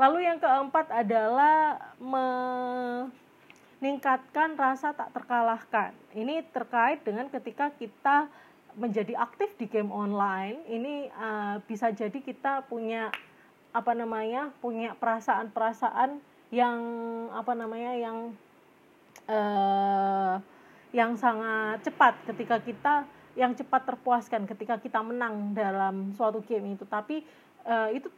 Lalu 0.00 0.26
yang 0.26 0.40
keempat 0.42 0.90
adalah 0.90 1.78
meningkatkan 3.78 4.58
rasa 4.58 4.96
tak 4.96 5.12
terkalahkan. 5.14 5.92
Ini 6.16 6.42
terkait 6.50 7.04
dengan 7.06 7.28
ketika 7.30 7.70
kita 7.76 8.26
menjadi 8.76 9.16
aktif 9.20 9.52
di 9.60 9.68
game 9.68 9.92
online 9.92 10.64
ini 10.68 11.12
uh, 11.12 11.60
bisa 11.68 11.92
jadi 11.92 12.16
kita 12.16 12.64
punya 12.66 13.12
apa 13.72 13.92
namanya 13.96 14.52
punya 14.60 14.92
perasaan-perasaan 14.96 16.20
yang 16.52 16.78
apa 17.32 17.52
namanya 17.56 17.92
yang 17.96 18.18
uh, 19.28 20.36
yang 20.92 21.16
sangat 21.16 21.80
cepat 21.88 22.14
ketika 22.28 22.60
kita 22.60 22.94
yang 23.32 23.56
cepat 23.56 23.88
terpuaskan 23.88 24.44
ketika 24.44 24.76
kita 24.76 25.00
menang 25.00 25.56
dalam 25.56 26.12
suatu 26.12 26.44
game 26.44 26.76
itu. 26.76 26.84
Tapi 26.84 27.24
uh, 27.64 27.88
itu 27.96 28.12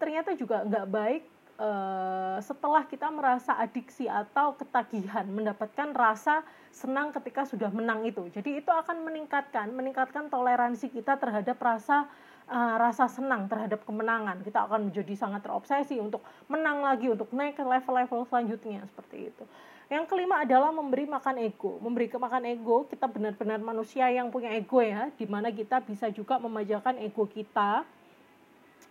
ternyata 0.00 0.32
juga 0.32 0.64
nggak 0.64 0.86
baik 0.88 1.22
uh, 1.58 2.38
setelah 2.42 2.86
kita 2.86 3.10
merasa 3.10 3.56
adiksi 3.58 4.10
atau 4.10 4.54
ketagihan 4.58 5.26
mendapatkan 5.26 5.90
rasa 5.94 6.42
senang 6.74 7.14
ketika 7.14 7.46
sudah 7.46 7.70
menang 7.70 8.02
itu 8.06 8.26
jadi 8.34 8.58
itu 8.62 8.70
akan 8.70 9.06
meningkatkan 9.06 9.70
meningkatkan 9.70 10.26
toleransi 10.26 10.90
kita 10.90 11.18
terhadap 11.18 11.58
rasa 11.58 12.10
uh, 12.48 12.76
rasa 12.76 13.08
senang 13.08 13.48
terhadap 13.48 13.84
kemenangan. 13.84 14.40
Kita 14.44 14.68
akan 14.68 14.90
menjadi 14.90 15.14
sangat 15.16 15.44
terobsesi 15.44 15.96
untuk 16.00 16.20
menang 16.50 16.84
lagi, 16.84 17.08
untuk 17.08 17.30
naik 17.32 17.56
ke 17.56 17.64
level-level 17.64 18.28
selanjutnya 18.28 18.84
seperti 18.88 19.32
itu. 19.32 19.44
Yang 19.92 20.04
kelima 20.08 20.40
adalah 20.40 20.72
memberi 20.72 21.04
makan 21.04 21.44
ego. 21.44 21.76
Memberi 21.76 22.08
makan 22.08 22.42
ego, 22.48 22.88
kita 22.88 23.04
benar-benar 23.04 23.60
manusia 23.60 24.08
yang 24.08 24.32
punya 24.32 24.48
ego 24.56 24.80
ya, 24.80 25.12
di 25.12 25.28
mana 25.28 25.52
kita 25.52 25.84
bisa 25.84 26.08
juga 26.08 26.40
memajakan 26.40 27.04
ego 27.04 27.28
kita 27.28 27.84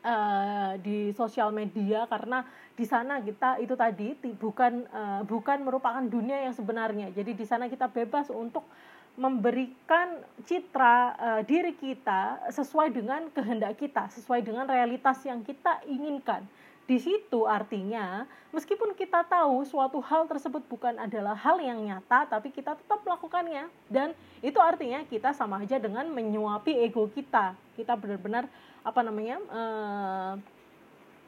uh, 0.04 0.78
di 0.84 1.16
sosial 1.16 1.50
media 1.50 2.06
karena 2.06 2.46
di 2.76 2.86
sana 2.86 3.24
kita 3.24 3.58
itu 3.63 3.74
tadi 3.74 4.13
bukan 4.38 4.86
uh, 4.92 5.22
bukan 5.26 5.63
merupakan 5.63 6.04
dunia 6.04 6.44
yang 6.46 6.54
sebenarnya. 6.54 7.10
Jadi 7.16 7.32
di 7.34 7.46
sana 7.48 7.72
kita 7.72 7.89
bebas 7.89 8.30
untuk 8.30 8.68
memberikan 9.13 10.26
citra 10.44 10.96
uh, 11.16 11.42
diri 11.46 11.78
kita 11.78 12.50
sesuai 12.50 12.89
dengan 12.94 13.30
kehendak 13.32 13.78
kita, 13.78 14.10
sesuai 14.10 14.42
dengan 14.42 14.66
realitas 14.66 15.22
yang 15.24 15.46
kita 15.46 15.82
inginkan. 15.86 16.44
Di 16.84 17.00
situ 17.00 17.48
artinya, 17.48 18.28
meskipun 18.52 18.92
kita 18.92 19.24
tahu 19.24 19.63
suatu 19.63 20.04
hal 20.04 20.28
tersebut 20.28 20.68
bukan 20.68 21.00
adalah 21.00 21.32
hal 21.32 21.63
yang 21.63 21.80
nyata, 21.80 22.28
tapi 22.28 22.52
kita 22.52 22.76
tetap 22.76 23.00
melakukannya. 23.08 23.72
Dan 23.88 24.12
itu 24.44 24.60
artinya 24.60 25.00
kita 25.08 25.32
sama 25.32 25.63
aja 25.63 25.80
dengan 25.80 26.04
menyuapi 26.12 26.84
ego 26.84 27.08
kita. 27.08 27.56
Kita 27.80 27.96
benar-benar 27.96 28.52
apa 28.84 29.00
namanya? 29.02 29.38
Uh, 29.50 30.34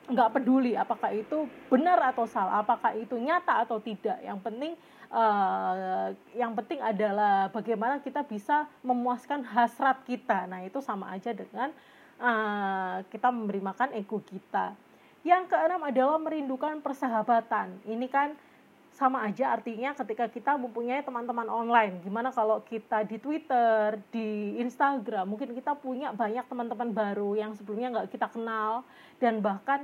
nggak 0.06 0.38
peduli 0.38 0.78
apakah 0.78 1.10
itu 1.18 1.50
benar 1.66 1.98
atau 2.14 2.30
salah, 2.30 2.62
apakah 2.62 2.94
itu 2.94 3.18
nyata 3.18 3.66
atau 3.66 3.82
tidak. 3.82 4.22
Yang 4.22 4.40
penting 4.46 4.74
uh, 5.10 6.14
yang 6.38 6.54
penting 6.54 6.78
adalah 6.78 7.50
bagaimana 7.50 7.98
kita 8.04 8.22
bisa 8.22 8.70
memuaskan 8.86 9.42
hasrat 9.42 10.06
kita. 10.06 10.46
Nah, 10.46 10.62
itu 10.62 10.78
sama 10.78 11.10
aja 11.10 11.34
dengan 11.34 11.74
uh, 12.22 13.02
kita 13.10 13.34
memberi 13.34 13.62
makan 13.66 13.98
ego 13.98 14.22
kita. 14.22 14.78
Yang 15.26 15.50
keenam 15.50 15.82
adalah 15.82 16.22
merindukan 16.22 16.86
persahabatan. 16.86 17.82
Ini 17.90 18.06
kan 18.06 18.38
sama 18.96 19.28
aja 19.28 19.52
artinya 19.52 19.92
ketika 19.92 20.32
kita 20.32 20.56
mempunyai 20.56 21.04
teman-teman 21.04 21.52
online. 21.52 22.00
Gimana 22.00 22.32
kalau 22.32 22.64
kita 22.64 23.04
di 23.04 23.20
Twitter, 23.20 24.00
di 24.08 24.56
Instagram, 24.64 25.28
mungkin 25.28 25.52
kita 25.52 25.76
punya 25.76 26.16
banyak 26.16 26.48
teman-teman 26.48 26.96
baru 26.96 27.36
yang 27.36 27.52
sebelumnya 27.60 27.92
nggak 27.92 28.16
kita 28.16 28.32
kenal 28.32 28.88
dan 29.20 29.44
bahkan 29.44 29.84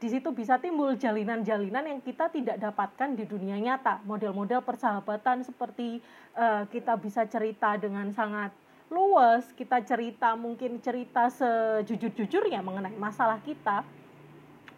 di 0.00 0.08
situ 0.08 0.32
bisa 0.32 0.56
timbul 0.56 0.96
jalinan-jalinan 0.96 1.84
yang 1.84 2.00
kita 2.00 2.28
tidak 2.32 2.56
dapatkan 2.60 3.16
di 3.16 3.24
dunia 3.24 3.56
nyata. 3.56 4.00
Model-model 4.04 4.64
persahabatan 4.64 5.44
seperti 5.44 6.00
uh, 6.36 6.64
kita 6.68 6.96
bisa 7.00 7.24
cerita 7.28 7.76
dengan 7.80 8.12
sangat 8.12 8.52
luas, 8.92 9.44
kita 9.56 9.80
cerita 9.84 10.36
mungkin 10.36 10.80
cerita 10.84 11.32
sejujur-jujurnya 11.32 12.60
mengenai 12.60 12.96
masalah 12.96 13.40
kita. 13.40 13.84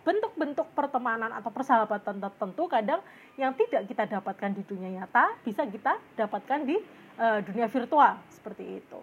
Bentuk-bentuk 0.03 0.67
pertemanan 0.75 1.31
atau 1.31 1.55
persahabatan 1.55 2.19
tertentu 2.19 2.67
kadang 2.67 2.99
yang 3.39 3.55
tidak 3.55 3.87
kita 3.87 4.19
dapatkan 4.19 4.51
di 4.51 4.63
dunia 4.67 4.91
nyata 5.03 5.39
bisa 5.47 5.63
kita 5.63 5.95
dapatkan 6.19 6.67
di 6.67 6.75
uh, 7.23 7.39
dunia 7.47 7.71
virtual 7.71 8.19
seperti 8.35 8.83
itu. 8.83 8.99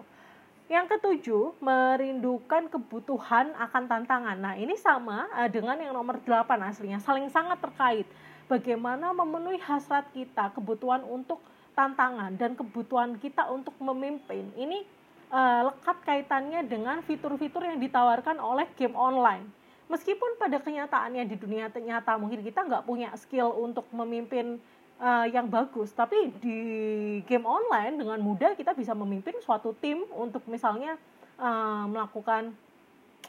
Yang 0.69 0.85
ketujuh, 0.99 1.57
merindukan 1.65 2.69
kebutuhan 2.69 3.57
akan 3.57 3.83
tantangan. 3.89 4.37
Nah, 4.37 4.53
ini 4.53 4.77
sama 4.77 5.25
uh, 5.33 5.49
dengan 5.49 5.79
yang 5.81 5.95
nomor 5.97 6.21
delapan 6.21 6.67
aslinya, 6.67 7.01
saling 7.01 7.31
sangat 7.31 7.57
terkait. 7.57 8.05
Bagaimana 8.45 9.15
memenuhi 9.15 9.57
hasrat 9.61 10.09
kita, 10.13 10.53
kebutuhan 10.53 11.01
untuk 11.07 11.41
tantangan 11.79 12.35
dan 12.35 12.59
kebutuhan 12.59 13.15
kita 13.17 13.47
untuk 13.47 13.73
memimpin. 13.79 14.51
Ini 14.53 14.83
uh, 15.31 15.71
lekat 15.71 15.97
kaitannya 16.03 16.67
dengan 16.67 16.99
fitur-fitur 17.07 17.63
yang 17.63 17.79
ditawarkan 17.79 18.35
oleh 18.37 18.67
game 18.75 18.93
online. 18.99 19.47
Meskipun 19.89 20.37
pada 20.37 20.61
kenyataannya 20.61 21.25
di 21.25 21.33
dunia 21.33 21.65
nyata 21.73 22.13
mungkin 22.21 22.45
kita 22.45 22.61
nggak 22.61 22.85
punya 22.85 23.09
skill 23.17 23.49
untuk 23.57 23.89
memimpin 23.89 24.61
uh, 25.01 25.25
yang 25.25 25.49
bagus 25.49 25.89
tapi 25.97 26.29
di 26.37 26.59
game 27.25 27.47
online 27.49 27.97
dengan 27.97 28.21
mudah 28.21 28.53
kita 28.53 28.77
bisa 28.77 28.93
memimpin 28.93 29.41
suatu 29.41 29.73
tim 29.81 30.05
untuk 30.13 30.45
misalnya 30.45 30.93
uh, 31.41 31.89
melakukan 31.89 32.53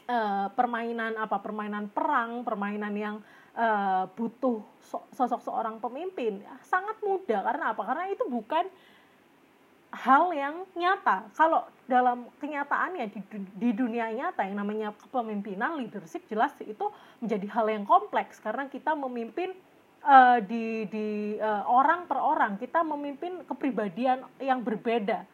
uh, 0.05 0.47
permainan 0.53 1.17
apa 1.17 1.41
permainan 1.41 1.89
perang 1.89 2.45
permainan 2.45 2.93
yang 2.93 3.15
uh, 3.55 4.05
butuh 4.13 4.61
so 4.85 5.01
sosok 5.15 5.41
seorang 5.41 5.81
pemimpin 5.81 6.43
sangat 6.61 6.99
mudah. 7.01 7.41
Karena 7.41 7.73
apa? 7.73 7.81
Karena 7.87 8.05
itu 8.11 8.27
bukan 8.27 8.67
hal 9.91 10.31
yang 10.31 10.63
nyata. 10.73 11.27
Kalau 11.35 11.67
dalam 11.85 12.31
kenyataannya 12.39 13.11
di, 13.11 13.19
di 13.59 13.69
dunia 13.75 14.07
nyata 14.15 14.47
yang 14.47 14.63
namanya 14.63 14.95
kepemimpinan 14.95 15.75
leadership 15.75 16.23
jelas 16.31 16.55
itu 16.63 16.87
menjadi 17.19 17.47
hal 17.51 17.67
yang 17.67 17.83
kompleks 17.83 18.39
karena 18.39 18.71
kita 18.71 18.95
memimpin 18.95 19.51
uh, 20.07 20.39
di 20.39 20.87
di 20.87 21.35
uh, 21.35 21.67
orang 21.67 22.07
per 22.07 22.15
orang 22.15 22.55
kita 22.55 22.79
memimpin 22.87 23.43
kepribadian 23.43 24.23
yang 24.39 24.63
berbeda. 24.63 25.27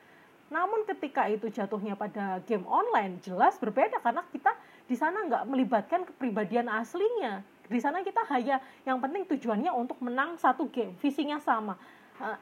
Namun 0.49 0.87
ketika 0.89 1.29
itu 1.29 1.51
jatuhnya 1.53 1.93
pada 1.93 2.41
game 2.49 2.65
online 2.65 3.21
jelas 3.21 3.59
berbeda 3.61 4.01
karena 4.01 4.25
kita 4.33 4.57
di 4.87 4.95
sana 4.97 5.27
nggak 5.27 5.43
melibatkan 5.45 6.01
kepribadian 6.09 6.71
aslinya. 6.71 7.45
Di 7.67 7.83
sana 7.83 7.99
kita 7.99 8.23
hanya 8.31 8.63
yang 8.87 8.97
penting 9.03 9.27
tujuannya 9.27 9.69
untuk 9.75 9.99
menang 9.99 10.39
satu 10.39 10.71
game, 10.71 10.95
visinya 10.97 11.37
sama. 11.43 11.75
Uh, 12.17 12.39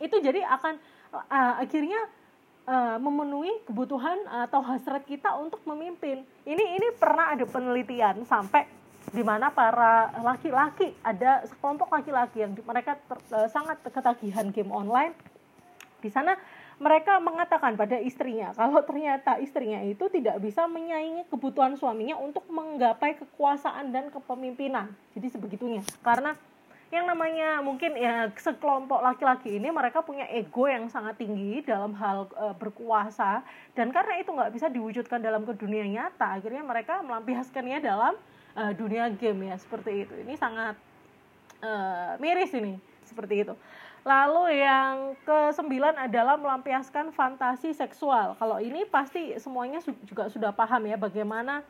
itu 0.00 0.16
jadi 0.18 0.42
akan 0.48 0.74
uh, 1.12 1.54
akhirnya 1.60 2.00
uh, 2.64 2.96
memenuhi 2.96 3.52
kebutuhan 3.68 4.16
atau 4.48 4.64
hasrat 4.64 5.04
kita 5.04 5.36
untuk 5.36 5.60
memimpin. 5.68 6.24
Ini 6.48 6.64
ini 6.80 6.88
pernah 6.96 7.36
ada 7.36 7.44
penelitian 7.44 8.24
sampai 8.24 8.66
di 9.10 9.24
mana 9.24 9.48
para 9.48 10.12
laki-laki 10.20 10.92
ada 11.00 11.42
sekelompok 11.48 11.88
laki-laki 11.88 12.44
yang 12.44 12.52
mereka 12.64 12.96
ter, 12.96 13.18
uh, 13.36 13.48
sangat 13.48 13.80
ketagihan 13.84 14.48
game 14.52 14.72
online. 14.72 15.12
Di 16.00 16.08
sana 16.08 16.32
mereka 16.80 17.20
mengatakan 17.20 17.76
pada 17.76 18.00
istrinya 18.00 18.56
kalau 18.56 18.80
ternyata 18.80 19.36
istrinya 19.36 19.84
itu 19.84 20.08
tidak 20.08 20.40
bisa 20.40 20.64
menyaingi 20.64 21.28
kebutuhan 21.28 21.76
suaminya 21.76 22.16
untuk 22.16 22.48
menggapai 22.48 23.20
kekuasaan 23.20 23.92
dan 23.92 24.08
kepemimpinan. 24.08 24.88
Jadi 25.12 25.28
sebegitunya. 25.28 25.84
Karena 26.00 26.32
yang 26.90 27.06
namanya 27.06 27.62
mungkin 27.62 27.94
ya 27.94 28.26
sekelompok 28.34 28.98
laki-laki 28.98 29.62
ini 29.62 29.70
mereka 29.70 30.02
punya 30.02 30.26
ego 30.26 30.66
yang 30.66 30.90
sangat 30.90 31.22
tinggi 31.22 31.62
dalam 31.62 31.94
hal 31.94 32.26
e, 32.34 32.46
berkuasa. 32.58 33.46
Dan 33.78 33.94
karena 33.94 34.18
itu 34.18 34.34
nggak 34.34 34.50
bisa 34.50 34.66
diwujudkan 34.66 35.22
dalam 35.22 35.46
ke 35.46 35.54
dunia 35.54 35.86
nyata 35.86 36.42
akhirnya 36.42 36.66
mereka 36.66 36.98
melampiaskannya 37.06 37.78
dalam 37.78 38.18
e, 38.58 38.62
dunia 38.74 39.06
game 39.14 39.54
ya 39.54 39.56
seperti 39.62 40.02
itu. 40.02 40.14
Ini 40.18 40.34
sangat 40.34 40.74
e, 41.62 41.70
miris 42.18 42.50
ini 42.58 42.74
seperti 43.06 43.46
itu. 43.46 43.54
Lalu 44.02 44.64
yang 44.64 45.14
kesembilan 45.22 46.10
adalah 46.10 46.34
melampiaskan 46.40 47.14
fantasi 47.14 47.70
seksual. 47.70 48.34
Kalau 48.34 48.58
ini 48.58 48.82
pasti 48.88 49.38
semuanya 49.38 49.78
juga 50.08 50.26
sudah 50.26 50.50
paham 50.50 50.90
ya 50.90 50.98
bagaimana 50.98 51.62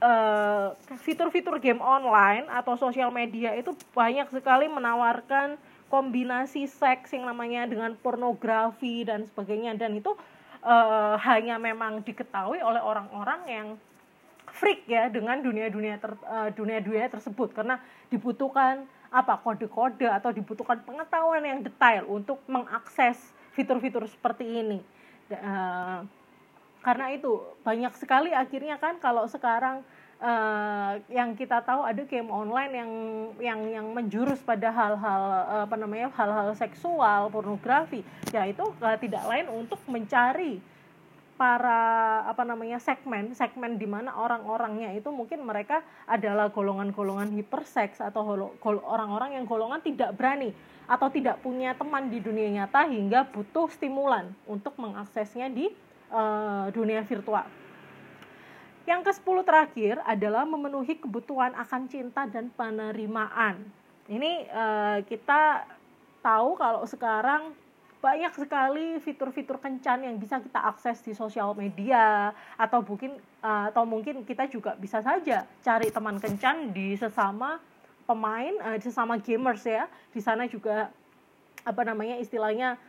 Eh, 0.00 0.68
fitur-fitur 1.04 1.60
uh, 1.60 1.60
game 1.60 1.76
online 1.84 2.48
atau 2.48 2.72
sosial 2.72 3.12
media 3.12 3.52
itu 3.52 3.76
banyak 3.92 4.32
sekali 4.32 4.64
menawarkan 4.64 5.60
kombinasi 5.92 6.64
seks 6.64 7.12
yang 7.12 7.28
namanya 7.28 7.68
dengan 7.68 7.92
pornografi 8.00 9.04
dan 9.04 9.28
sebagainya 9.28 9.76
dan 9.76 10.00
itu 10.00 10.16
uh, 10.64 11.20
hanya 11.20 11.60
memang 11.60 12.00
diketahui 12.00 12.64
oleh 12.64 12.80
orang-orang 12.80 13.40
yang 13.44 13.66
freak 14.56 14.88
ya 14.88 15.12
dengan 15.12 15.44
dunia-dunia 15.44 16.00
ter, 16.00 16.16
uh, 16.24 16.48
dunia-dunia 16.48 17.12
tersebut 17.12 17.52
karena 17.52 17.76
dibutuhkan 18.08 18.88
apa 19.12 19.36
kode-kode 19.36 20.08
atau 20.08 20.32
dibutuhkan 20.32 20.80
pengetahuan 20.80 21.44
yang 21.44 21.60
detail 21.60 22.08
untuk 22.08 22.40
mengakses 22.48 23.20
fitur-fitur 23.52 24.08
seperti 24.08 24.48
ini. 24.64 24.80
Uh, 25.28 26.08
karena 26.80 27.12
itu 27.12 27.40
banyak 27.60 27.92
sekali 28.00 28.32
akhirnya 28.32 28.80
kan 28.80 28.96
kalau 28.98 29.28
sekarang 29.28 29.84
uh, 30.20 31.00
yang 31.08 31.34
kita 31.34 31.64
tahu 31.64 31.84
ada 31.84 32.04
game 32.04 32.28
online 32.28 32.72
yang 32.72 32.90
yang 33.40 33.60
yang 33.68 33.86
menjurus 33.90 34.40
pada 34.44 34.72
hal-hal 34.72 35.22
uh, 35.48 35.62
apa 35.68 35.76
namanya 35.76 36.12
hal-hal 36.14 36.52
seksual 36.54 37.32
pornografi. 37.32 38.04
Ya 38.30 38.46
itu 38.46 38.62
uh, 38.62 38.96
tidak 39.00 39.24
lain 39.26 39.48
untuk 39.50 39.80
mencari 39.88 40.60
para 41.40 42.20
apa 42.28 42.44
namanya 42.44 42.76
segmen 42.76 43.32
segmen 43.32 43.80
di 43.80 43.88
mana 43.88 44.12
orang-orangnya 44.12 44.92
itu 44.92 45.08
mungkin 45.08 45.40
mereka 45.40 45.80
adalah 46.04 46.52
golongan-golongan 46.52 47.32
hiperseks 47.32 48.04
atau 48.04 48.52
orang-orang 48.60 49.40
yang 49.40 49.48
golongan 49.48 49.80
tidak 49.80 50.12
berani 50.20 50.52
atau 50.84 51.08
tidak 51.08 51.40
punya 51.40 51.72
teman 51.72 52.12
di 52.12 52.20
dunia 52.20 52.60
nyata 52.60 52.84
hingga 52.84 53.24
butuh 53.32 53.72
stimulan 53.72 54.28
untuk 54.44 54.76
mengaksesnya 54.76 55.48
di 55.48 55.72
uh, 56.10 56.66
dunia 56.74 57.02
virtual. 57.06 57.46
Yang 58.84 59.00
ke-10 59.06 59.36
terakhir 59.46 59.94
adalah 60.02 60.42
memenuhi 60.42 60.98
kebutuhan 60.98 61.54
akan 61.54 61.86
cinta 61.86 62.26
dan 62.26 62.50
penerimaan. 62.54 63.62
Ini 64.10 64.50
uh, 64.50 64.98
kita 65.06 65.62
tahu 66.20 66.58
kalau 66.58 66.82
sekarang 66.84 67.54
banyak 68.00 68.32
sekali 68.32 68.96
fitur-fitur 68.96 69.60
kencan 69.60 70.08
yang 70.08 70.16
bisa 70.16 70.40
kita 70.40 70.56
akses 70.56 71.04
di 71.04 71.12
sosial 71.12 71.52
media 71.52 72.32
atau 72.56 72.80
mungkin 72.80 73.20
uh, 73.44 73.68
atau 73.68 73.84
mungkin 73.84 74.24
kita 74.24 74.48
juga 74.48 74.72
bisa 74.72 75.04
saja 75.04 75.44
cari 75.60 75.92
teman 75.92 76.16
kencan 76.16 76.72
di 76.72 76.96
sesama 76.96 77.60
pemain 78.08 78.56
uh, 78.64 78.80
sesama 78.80 79.20
gamers 79.20 79.68
ya 79.68 79.84
di 80.16 80.20
sana 80.24 80.48
juga 80.48 80.88
apa 81.60 81.82
namanya 81.84 82.16
istilahnya 82.16 82.80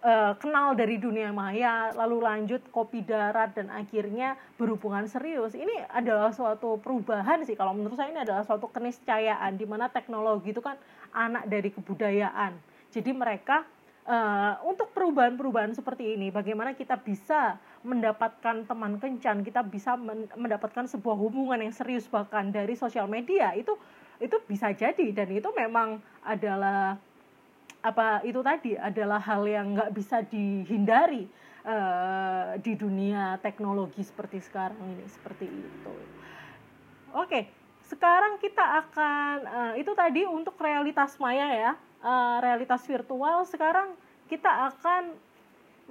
uh, 0.00 0.32
kenal 0.40 0.72
dari 0.72 0.96
dunia 0.96 1.28
maya, 1.34 1.92
lalu 1.92 2.24
lanjut 2.24 2.64
kopi 2.72 3.04
darat 3.04 3.52
dan 3.52 3.68
akhirnya 3.68 4.40
berhubungan 4.56 5.04
serius. 5.04 5.52
Ini 5.52 5.92
adalah 5.92 6.32
suatu 6.32 6.80
perubahan 6.80 7.44
sih 7.44 7.52
kalau 7.52 7.76
menurut 7.76 8.00
saya 8.00 8.14
ini 8.14 8.24
adalah 8.24 8.46
suatu 8.48 8.72
keniscayaan 8.72 9.60
di 9.60 9.68
mana 9.68 9.92
teknologi 9.92 10.56
itu 10.56 10.64
kan 10.64 10.80
anak 11.12 11.44
dari 11.50 11.68
kebudayaan. 11.68 12.56
Jadi 12.88 13.10
mereka 13.12 13.68
uh, 14.08 14.56
untuk 14.64 14.88
perubahan-perubahan 14.96 15.76
seperti 15.76 16.16
ini, 16.16 16.32
bagaimana 16.32 16.72
kita 16.72 16.96
bisa 16.96 17.60
mendapatkan 17.82 18.64
teman 18.64 18.96
kencan, 18.96 19.42
kita 19.42 19.60
bisa 19.66 19.98
mendapatkan 20.38 20.86
sebuah 20.86 21.18
hubungan 21.18 21.60
yang 21.60 21.74
serius 21.74 22.06
bahkan 22.06 22.48
dari 22.54 22.78
sosial 22.78 23.10
media 23.10 23.52
itu 23.58 23.74
itu 24.22 24.38
bisa 24.46 24.70
jadi 24.70 25.10
dan 25.10 25.28
itu 25.34 25.50
memang 25.50 25.98
adalah 26.22 26.94
apa 27.82 28.22
itu 28.22 28.38
tadi 28.46 28.78
adalah 28.78 29.18
hal 29.18 29.42
yang 29.42 29.74
nggak 29.74 29.90
bisa 29.90 30.22
dihindari 30.22 31.26
uh, 31.66 32.54
di 32.62 32.78
dunia 32.78 33.42
teknologi 33.42 34.06
seperti 34.06 34.38
sekarang 34.38 34.78
ini 34.78 35.06
seperti 35.10 35.46
itu. 35.50 35.94
Oke, 37.12 37.50
sekarang 37.90 38.38
kita 38.38 38.64
akan 38.86 39.36
uh, 39.44 39.74
itu 39.76 39.92
tadi 39.98 40.22
untuk 40.24 40.54
realitas 40.62 41.18
maya 41.18 41.46
ya, 41.50 41.72
uh, 42.00 42.38
realitas 42.38 42.86
virtual. 42.86 43.42
Sekarang 43.44 43.92
kita 44.30 44.72
akan 44.72 45.12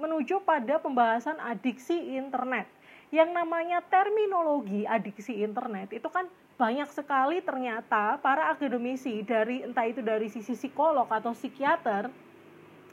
menuju 0.00 0.42
pada 0.42 0.80
pembahasan 0.80 1.38
adiksi 1.38 2.16
internet. 2.16 2.66
Yang 3.12 3.36
namanya 3.36 3.84
terminologi 3.86 4.88
adiksi 4.88 5.44
internet 5.44 5.92
itu 5.92 6.08
kan 6.08 6.24
banyak 6.62 6.86
sekali 6.94 7.42
ternyata 7.42 8.22
para 8.22 8.54
akademisi 8.54 9.26
dari 9.26 9.66
entah 9.66 9.82
itu 9.82 9.98
dari 9.98 10.30
sisi 10.30 10.54
psikolog 10.54 11.10
atau 11.10 11.34
psikiater 11.34 12.06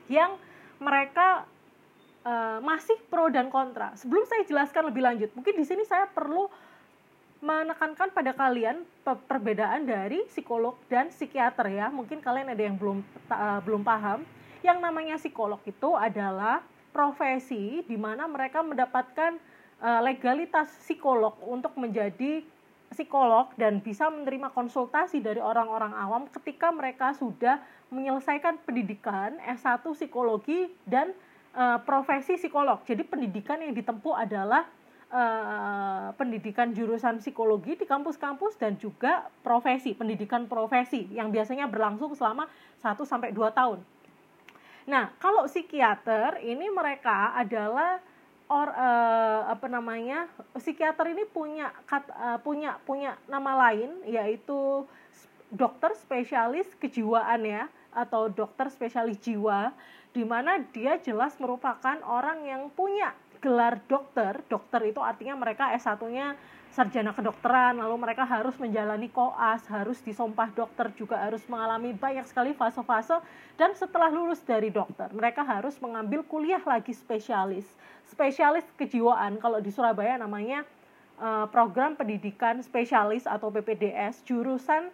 yang 0.09 0.41
mereka 0.81 1.45
uh, 2.25 2.57
masih 2.65 2.97
pro 3.13 3.29
dan 3.29 3.53
kontra. 3.53 3.93
Sebelum 3.93 4.25
saya 4.25 4.41
jelaskan 4.49 4.89
lebih 4.89 5.05
lanjut, 5.05 5.29
mungkin 5.37 5.53
di 5.53 5.65
sini 5.69 5.85
saya 5.85 6.09
perlu 6.09 6.49
menekankan 7.45 8.09
pada 8.11 8.33
kalian 8.33 8.83
perbedaan 9.05 9.85
dari 9.85 10.25
psikolog 10.27 10.73
dan 10.89 11.13
psikiater 11.13 11.69
ya. 11.69 11.93
Mungkin 11.93 12.25
kalian 12.25 12.49
ada 12.49 12.63
yang 12.65 12.73
belum 12.73 13.05
uh, 13.29 13.61
belum 13.61 13.85
paham. 13.85 14.25
Yang 14.65 14.77
namanya 14.81 15.15
psikolog 15.21 15.61
itu 15.63 15.93
adalah 15.93 16.65
profesi 16.89 17.85
di 17.85 17.95
mana 17.95 18.25
mereka 18.25 18.65
mendapatkan 18.65 19.37
uh, 19.79 20.01
legalitas 20.01 20.67
psikolog 20.83 21.37
untuk 21.45 21.77
menjadi 21.77 22.43
psikolog 22.89 23.53
dan 23.55 23.79
bisa 23.79 24.09
menerima 24.09 24.49
konsultasi 24.51 25.21
dari 25.21 25.37
orang-orang 25.37 25.93
awam 25.93 26.25
ketika 26.29 26.73
mereka 26.73 27.13
sudah 27.13 27.61
menyelesaikan 27.93 28.61
pendidikan 28.65 29.37
S1 29.45 29.85
psikologi 29.93 30.69
dan 30.85 31.13
uh, 31.53 31.77
profesi 31.85 32.37
psikolog. 32.37 32.81
Jadi 32.85 33.05
pendidikan 33.05 33.61
yang 33.61 33.73
ditempuh 33.73 34.13
adalah 34.17 34.65
uh, 35.13 36.13
pendidikan 36.17 36.73
jurusan 36.73 37.21
psikologi 37.21 37.77
di 37.77 37.85
kampus-kampus 37.85 38.57
dan 38.57 38.77
juga 38.77 39.29
profesi, 39.45 39.93
pendidikan 39.93 40.49
profesi 40.49 41.09
yang 41.13 41.29
biasanya 41.29 41.69
berlangsung 41.69 42.13
selama 42.17 42.49
1 42.81 42.97
sampai 43.05 43.29
2 43.33 43.53
tahun. 43.53 43.79
Nah, 44.89 45.13
kalau 45.21 45.45
psikiater 45.45 46.41
ini 46.41 46.65
mereka 46.73 47.37
adalah 47.37 48.01
or 48.49 48.73
uh, 48.73 49.45
apa 49.45 49.69
namanya 49.69 50.25
psikiater 50.57 51.13
ini 51.13 51.23
punya 51.29 51.69
kat, 51.85 52.01
uh, 52.09 52.41
punya 52.41 52.81
punya 52.81 53.13
nama 53.29 53.69
lain 53.69 54.01
yaitu 54.09 54.89
dokter 55.53 55.93
spesialis 55.93 56.65
kejiwaan 56.81 57.45
ya 57.45 57.69
atau 57.93 58.29
dokter 58.29 58.69
spesialis 58.73 59.21
jiwa 59.21 59.73
di 60.09 60.25
mana 60.25 60.57
dia 60.73 60.97
jelas 60.97 61.37
merupakan 61.37 62.01
orang 62.05 62.41
yang 62.45 62.73
punya 62.73 63.13
gelar 63.39 63.79
dokter. 63.85 64.41
Dokter 64.49 64.81
itu 64.89 64.99
artinya 64.99 65.37
mereka 65.37 65.69
S1-nya 65.77 66.33
sarjana 66.69 67.11
kedokteran 67.11 67.81
lalu 67.81 67.95
mereka 67.97 68.23
harus 68.23 68.53
menjalani 68.61 69.09
koas 69.09 69.65
harus 69.67 69.97
disumpah 70.05 70.53
dokter 70.53 70.93
juga 70.93 71.17
harus 71.17 71.41
mengalami 71.49 71.91
banyak 71.97 72.25
sekali 72.29 72.53
fase-fase. 72.53 73.17
Dan 73.57 73.73
setelah 73.75 74.07
lulus 74.13 74.39
dari 74.45 74.69
dokter 74.69 75.09
mereka 75.11 75.41
harus 75.41 75.75
mengambil 75.81 76.21
kuliah 76.23 76.61
lagi 76.63 76.93
spesialis. 76.93 77.65
Spesialis 78.07 78.65
kejiwaan 78.77 79.41
kalau 79.41 79.59
di 79.59 79.73
Surabaya 79.73 80.15
namanya 80.15 80.63
uh, 81.19 81.45
program 81.51 81.93
pendidikan 81.99 82.61
spesialis 82.63 83.27
atau 83.27 83.51
PPDS 83.51 84.23
jurusan 84.23 84.89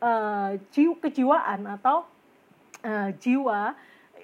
uh, 0.00 0.56
kejiwaan 1.02 1.66
atau 1.80 2.06
uh, 2.84 3.10
jiwa 3.20 3.74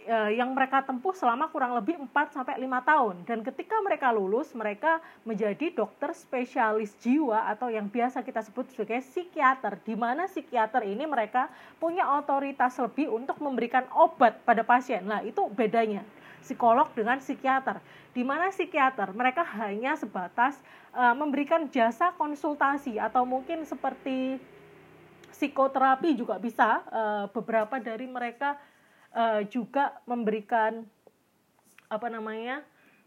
uh, 0.07 0.31
yang 0.33 0.55
mereka 0.55 0.83
tempuh 0.87 1.13
selama 1.13 1.51
kurang 1.51 1.75
lebih 1.75 1.99
4 1.99 2.33
sampai 2.33 2.57
5 2.63 2.89
tahun 2.89 3.15
dan 3.27 3.39
ketika 3.43 3.77
mereka 3.83 4.15
lulus 4.15 4.55
mereka 4.55 5.03
menjadi 5.27 5.75
dokter 5.75 6.15
spesialis 6.15 6.95
jiwa 7.03 7.51
atau 7.51 7.69
yang 7.69 7.91
biasa 7.91 8.23
kita 8.23 8.41
sebut 8.47 8.71
sebagai 8.73 9.03
psikiater 9.03 9.83
di 9.83 9.99
mana 9.99 10.31
psikiater 10.31 10.87
ini 10.87 11.05
mereka 11.05 11.51
punya 11.83 12.07
otoritas 12.17 12.79
lebih 12.79 13.11
untuk 13.11 13.37
memberikan 13.43 13.85
obat 13.93 14.41
pada 14.47 14.63
pasien. 14.63 15.05
Nah, 15.05 15.21
itu 15.27 15.45
bedanya 15.53 16.07
psikolog 16.41 16.87
dengan 16.95 17.19
psikiater. 17.19 17.83
Di 18.15 18.23
mana 18.23 18.55
psikiater 18.55 19.11
mereka 19.13 19.43
hanya 19.59 19.99
sebatas 19.99 20.57
uh, 20.95 21.13
memberikan 21.13 21.67
jasa 21.69 22.15
konsultasi 22.15 22.97
atau 22.97 23.27
mungkin 23.27 23.67
seperti 23.67 24.39
psikoterapi 25.35 26.17
juga 26.17 26.41
bisa 26.41 26.81
uh, 26.89 27.25
beberapa 27.29 27.77
dari 27.77 28.09
mereka 28.09 28.57
uh, 29.17 29.43
juga 29.49 29.99
memberikan 30.05 30.85
apa 31.89 32.07
namanya 32.13 32.61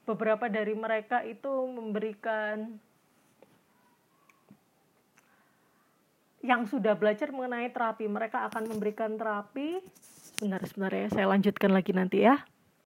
beberapa 0.10 0.49
dari 0.49 0.74
mereka 0.74 1.22
itu 1.22 1.51
memberikan 1.70 2.82
yang 6.39 6.66
sudah 6.66 6.95
belajar 6.97 7.30
mengenai 7.30 7.70
terapi. 7.70 8.10
Mereka 8.10 8.49
akan 8.49 8.64
memberikan 8.74 9.20
terapi. 9.20 9.84
Benar 10.41 10.64
sebenarnya 10.66 11.07
saya 11.14 11.30
lanjutkan 11.30 11.70
lagi 11.70 11.91
nanti 11.93 12.26
ya 12.26 12.41